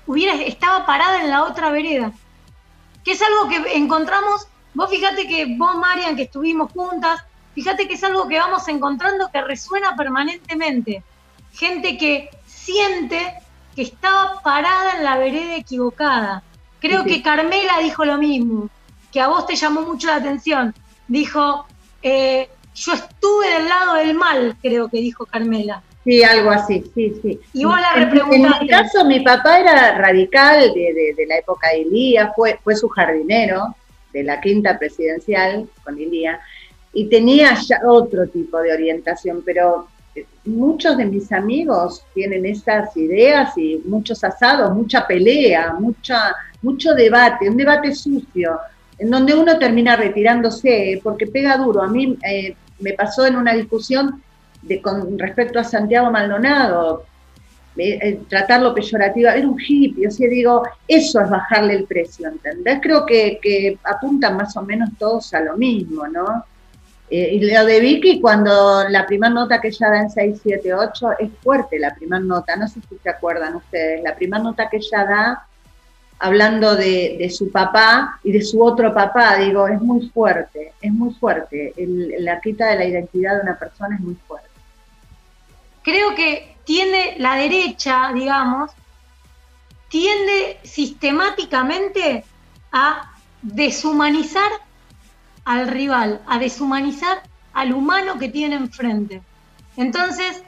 [0.06, 2.12] hubiera, estaba parada en la otra vereda
[3.04, 7.22] que es algo que encontramos, vos fíjate que vos, Marian, que estuvimos juntas,
[7.54, 11.02] fíjate que es algo que vamos encontrando que resuena permanentemente.
[11.52, 13.34] Gente que siente
[13.74, 16.42] que estaba parada en la vereda equivocada.
[16.80, 18.70] Creo que Carmela dijo lo mismo,
[19.12, 20.74] que a vos te llamó mucho la atención.
[21.08, 21.66] Dijo,
[22.02, 25.82] eh, yo estuve del lado del mal, creo que dijo Carmela.
[26.04, 27.40] Sí, algo así, sí, sí.
[27.52, 31.68] Y vos la En- mi caso, mi papá era radical de, de- de la época
[31.70, 33.74] de Ilía, fue, fue su jardinero
[34.12, 36.40] de la quinta presidencial con Ilía,
[36.92, 39.86] y tenía ya otro tipo de orientación, pero
[40.16, 46.94] eh, muchos de mis amigos tienen esas ideas y muchos asados, mucha pelea, mucha, mucho
[46.94, 48.58] debate, un debate sucio,
[48.98, 51.82] en donde uno termina retirándose porque pega duro.
[51.82, 54.22] A mí eh, me pasó en una discusión
[54.62, 57.04] de, con respecto a Santiago Maldonado,
[57.76, 62.28] eh, eh, tratarlo peyorativa, era un hippie, o sea, digo, eso es bajarle el precio,
[62.28, 62.80] ¿entendés?
[62.82, 66.44] Creo que, apuntan más o menos todos a lo mismo, ¿no?
[67.08, 71.30] Eh, y lo de Vicky, cuando la primera nota que ella da en 678, es
[71.42, 75.04] fuerte la primera nota, no sé si se acuerdan ustedes, la primera nota que ella
[75.04, 75.46] da
[76.18, 80.92] hablando de, de su papá y de su otro papá, digo, es muy fuerte, es
[80.92, 84.49] muy fuerte, El- la quita de la identidad de una persona es muy fuerte.
[85.90, 88.70] Creo que tiende la derecha, digamos,
[89.88, 92.24] tiende sistemáticamente
[92.72, 93.12] a
[93.42, 94.50] deshumanizar
[95.44, 97.22] al rival, a deshumanizar
[97.52, 99.22] al humano que tiene enfrente.
[99.76, 100.42] Entonces,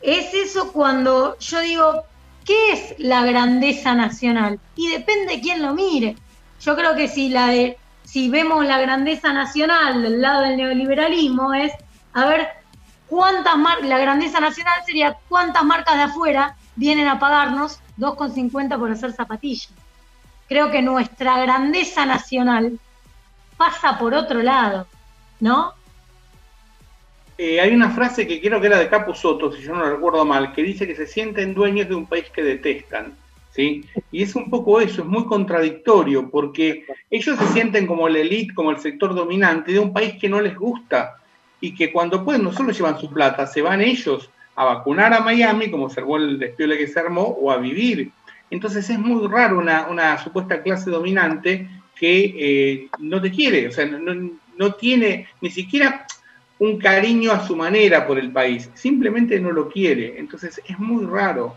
[0.00, 2.02] es eso cuando yo digo,
[2.44, 4.58] ¿qué es la grandeza nacional?
[4.74, 6.16] Y depende de quién lo mire.
[6.60, 11.52] Yo creo que si la de si vemos la grandeza nacional del lado del neoliberalismo
[11.52, 11.72] es
[12.14, 12.48] a ver
[13.08, 18.90] cuántas mar la grandeza nacional sería cuántas marcas de afuera vienen a pagarnos 2,50 por
[18.90, 19.72] hacer zapatillas.
[20.48, 22.78] Creo que nuestra grandeza nacional
[23.56, 24.86] pasa por otro lado,
[25.40, 25.74] ¿no?
[27.36, 30.52] Eh, hay una frase que creo que era de Capusotto, si yo no recuerdo mal,
[30.52, 33.14] que dice que se sienten dueños de un país que detestan.
[33.50, 33.84] ¿sí?
[34.10, 38.54] Y es un poco eso, es muy contradictorio, porque ellos se sienten como la elite,
[38.54, 41.17] como el sector dominante de un país que no les gusta
[41.60, 45.20] y que cuando pueden no solo llevan su plata, se van ellos a vacunar a
[45.20, 48.10] Miami, como se armó el despiole que se armó, o a vivir.
[48.50, 53.72] Entonces es muy raro una, una supuesta clase dominante que eh, no te quiere, o
[53.72, 56.06] sea, no- no tiene ni siquiera
[56.58, 60.18] un cariño a su manera por el país, simplemente no lo quiere.
[60.18, 61.56] Entonces es muy raro.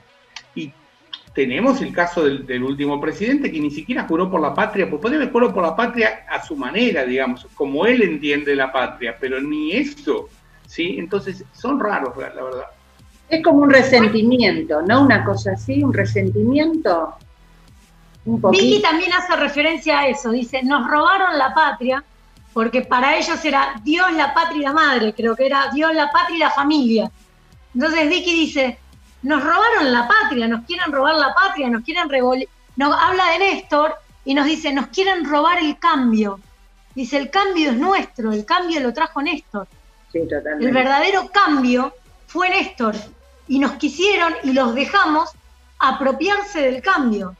[1.33, 5.01] Tenemos el caso del, del último presidente que ni siquiera juró por la patria, pues
[5.01, 9.15] puede haber jurado por la patria a su manera, digamos, como él entiende la patria,
[9.19, 10.27] pero ni eso,
[10.67, 10.95] ¿sí?
[10.97, 12.65] Entonces son raros, la la verdad.
[13.29, 15.03] Es como un resentimiento, ¿no?
[15.03, 17.15] Una cosa así, un resentimiento.
[18.25, 22.03] Un Vicky también hace referencia a eso, dice, nos robaron la patria,
[22.53, 26.11] porque para ellos era Dios, la patria y la madre, creo que era Dios, la
[26.11, 27.11] patria y la familia.
[27.73, 28.77] Entonces Vicky dice,
[29.23, 32.47] nos robaron la patria, nos quieren robar la patria, nos quieren revol...
[32.77, 36.39] Nos habla de Néstor y nos dice, nos quieren robar el cambio.
[36.95, 39.67] Dice, el cambio es nuestro, el cambio lo trajo Néstor.
[40.11, 40.65] Sí, totalmente.
[40.65, 41.93] El verdadero cambio
[42.27, 42.95] fue Néstor.
[43.47, 45.29] Y nos quisieron y los dejamos
[45.79, 47.35] apropiarse del cambio.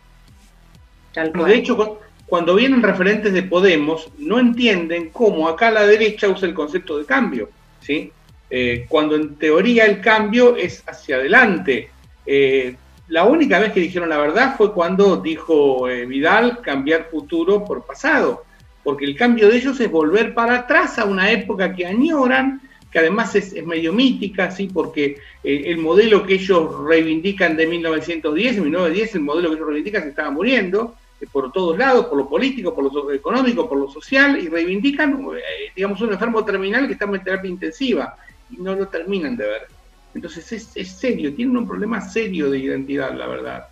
[1.13, 1.51] Tal Bueno, cual.
[1.51, 6.47] de hecho, cu- cuando vienen referentes de Podemos, no entienden cómo acá la derecha usa
[6.47, 7.49] el concepto de cambio,
[7.81, 8.11] ¿sí?
[8.53, 11.89] Eh, cuando en teoría el cambio es hacia adelante.
[12.25, 12.75] Eh,
[13.07, 17.85] la única vez que dijeron la verdad fue cuando dijo eh, Vidal cambiar futuro por
[17.85, 18.43] pasado,
[18.83, 22.99] porque el cambio de ellos es volver para atrás a una época que añoran, que
[22.99, 24.69] además es, es medio mítica, ¿sí?
[24.71, 30.03] porque el modelo que ellos reivindican de 1910, en 1910 el modelo que ellos reivindican
[30.03, 30.95] se estaba muriendo,
[31.31, 35.25] por todos lados, por lo político, por lo económico, por lo social, y reivindican,
[35.73, 38.17] digamos, un enfermo terminal que está en terapia intensiva,
[38.51, 39.67] y no lo terminan de ver.
[40.13, 43.67] Entonces es, es serio, tienen un problema serio de identidad, la verdad.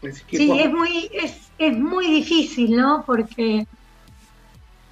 [0.00, 3.02] Que, Sí, bueno, es muy, es, es muy difícil, ¿no?
[3.06, 3.66] Porque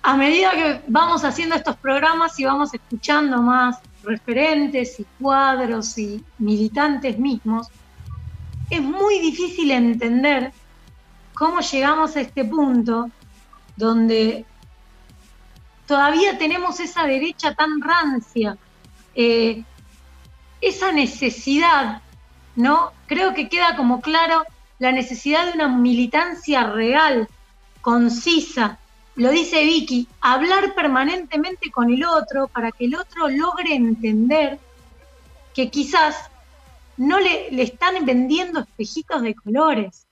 [0.03, 6.25] a medida que vamos haciendo estos programas y vamos escuchando más referentes y cuadros y
[6.39, 7.69] militantes mismos,
[8.69, 10.51] es muy difícil entender
[11.35, 13.11] cómo llegamos a este punto
[13.77, 14.45] donde
[15.87, 18.57] todavía tenemos esa derecha tan rancia,
[19.15, 19.63] eh,
[20.61, 22.03] esa necesidad,
[22.57, 22.93] ¿no?
[23.07, 24.45] Creo que queda como claro
[24.79, 27.29] la necesidad de una militancia real,
[27.81, 28.79] concisa.
[29.17, 34.59] Lo dice Vicky, hablar permanentemente con el otro para que el otro logre entender
[35.53, 36.17] que quizás
[36.97, 40.07] no le, le están vendiendo espejitos de colores.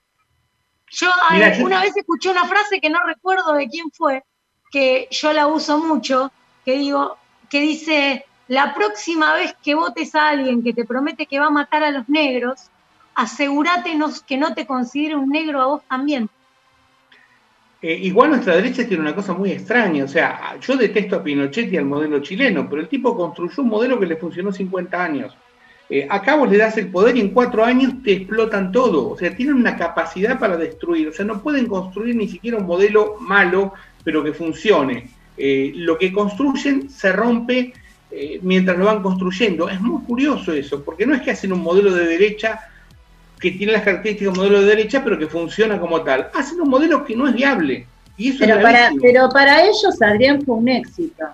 [0.91, 4.23] Yo, Mira, yo- una vez escuché una frase que no recuerdo de quién fue,
[4.71, 6.31] que yo la uso mucho,
[6.65, 7.17] que digo,
[7.49, 11.51] que dice, la próxima vez que votes a alguien que te promete que va a
[11.51, 12.69] matar a los negros,
[13.15, 13.91] asegúrate
[14.25, 16.29] que no te considere un negro a vos también.
[17.81, 21.73] Eh, igual nuestra derecha tiene una cosa muy extraña, o sea, yo detesto a Pinochet
[21.73, 25.35] y al modelo chileno, pero el tipo construyó un modelo que le funcionó 50 años.
[25.89, 29.17] Eh, acá vos le das el poder y en cuatro años te explotan todo, o
[29.17, 33.17] sea, tienen una capacidad para destruir, o sea, no pueden construir ni siquiera un modelo
[33.19, 35.09] malo, pero que funcione.
[35.37, 37.73] Eh, lo que construyen se rompe
[38.11, 39.69] eh, mientras lo van construyendo.
[39.69, 42.59] Es muy curioso eso, porque no es que hacen un modelo de derecha
[43.39, 46.29] que tiene las características de un modelo de derecha, pero que funciona como tal.
[46.33, 47.87] Hacen un modelo que no es viable.
[48.17, 51.25] Y eso pero, es para, pero para ellos, Adrián, fue un éxito.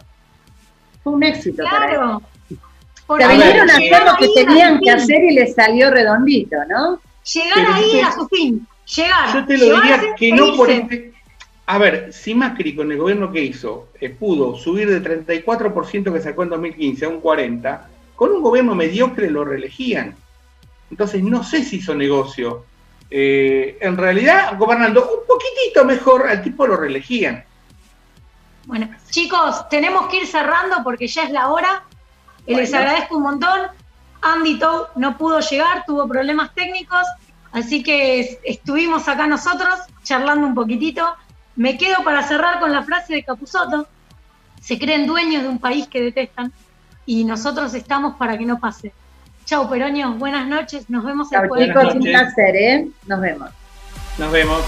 [1.03, 2.21] Fue un éxito para ellos.
[2.47, 3.19] Claro.
[3.19, 6.99] Se vinieron a hacer lo que tenían que hacer y les salió redondito, ¿no?
[7.33, 8.67] Llegar Pero ahí yo a su fin.
[8.95, 9.33] Llegar.
[9.33, 11.13] Yo te lo Llegar diría que no por este.
[11.69, 16.21] A ver, si Macri con el gobierno que hizo eh, pudo subir de 34% que
[16.21, 17.79] sacó en 2015 a un 40%,
[18.15, 20.15] con un gobierno mediocre lo reelegían.
[20.89, 22.65] Entonces no sé si hizo negocio.
[23.11, 27.43] Eh, en realidad, gobernando un poquitito mejor, al tipo lo reelegían.
[28.65, 31.83] Bueno, chicos, tenemos que ir cerrando porque ya es la hora.
[32.45, 33.59] Eh, Les agradezco un montón.
[34.21, 37.03] Andy Tou no pudo llegar, tuvo problemas técnicos,
[37.51, 41.05] así que es- estuvimos acá nosotros charlando un poquitito.
[41.57, 43.87] Me quedo para cerrar con la frase de Capusotto.
[44.61, 46.53] Se creen dueños de un país que detestan
[47.05, 48.93] y nosotros estamos para que no pase.
[49.43, 51.75] Chau, Peroño, buenas noches, nos vemos el jueves.
[51.95, 52.87] un placer, ¿eh?
[53.07, 53.49] Nos vemos.
[54.19, 54.61] Nos vemos.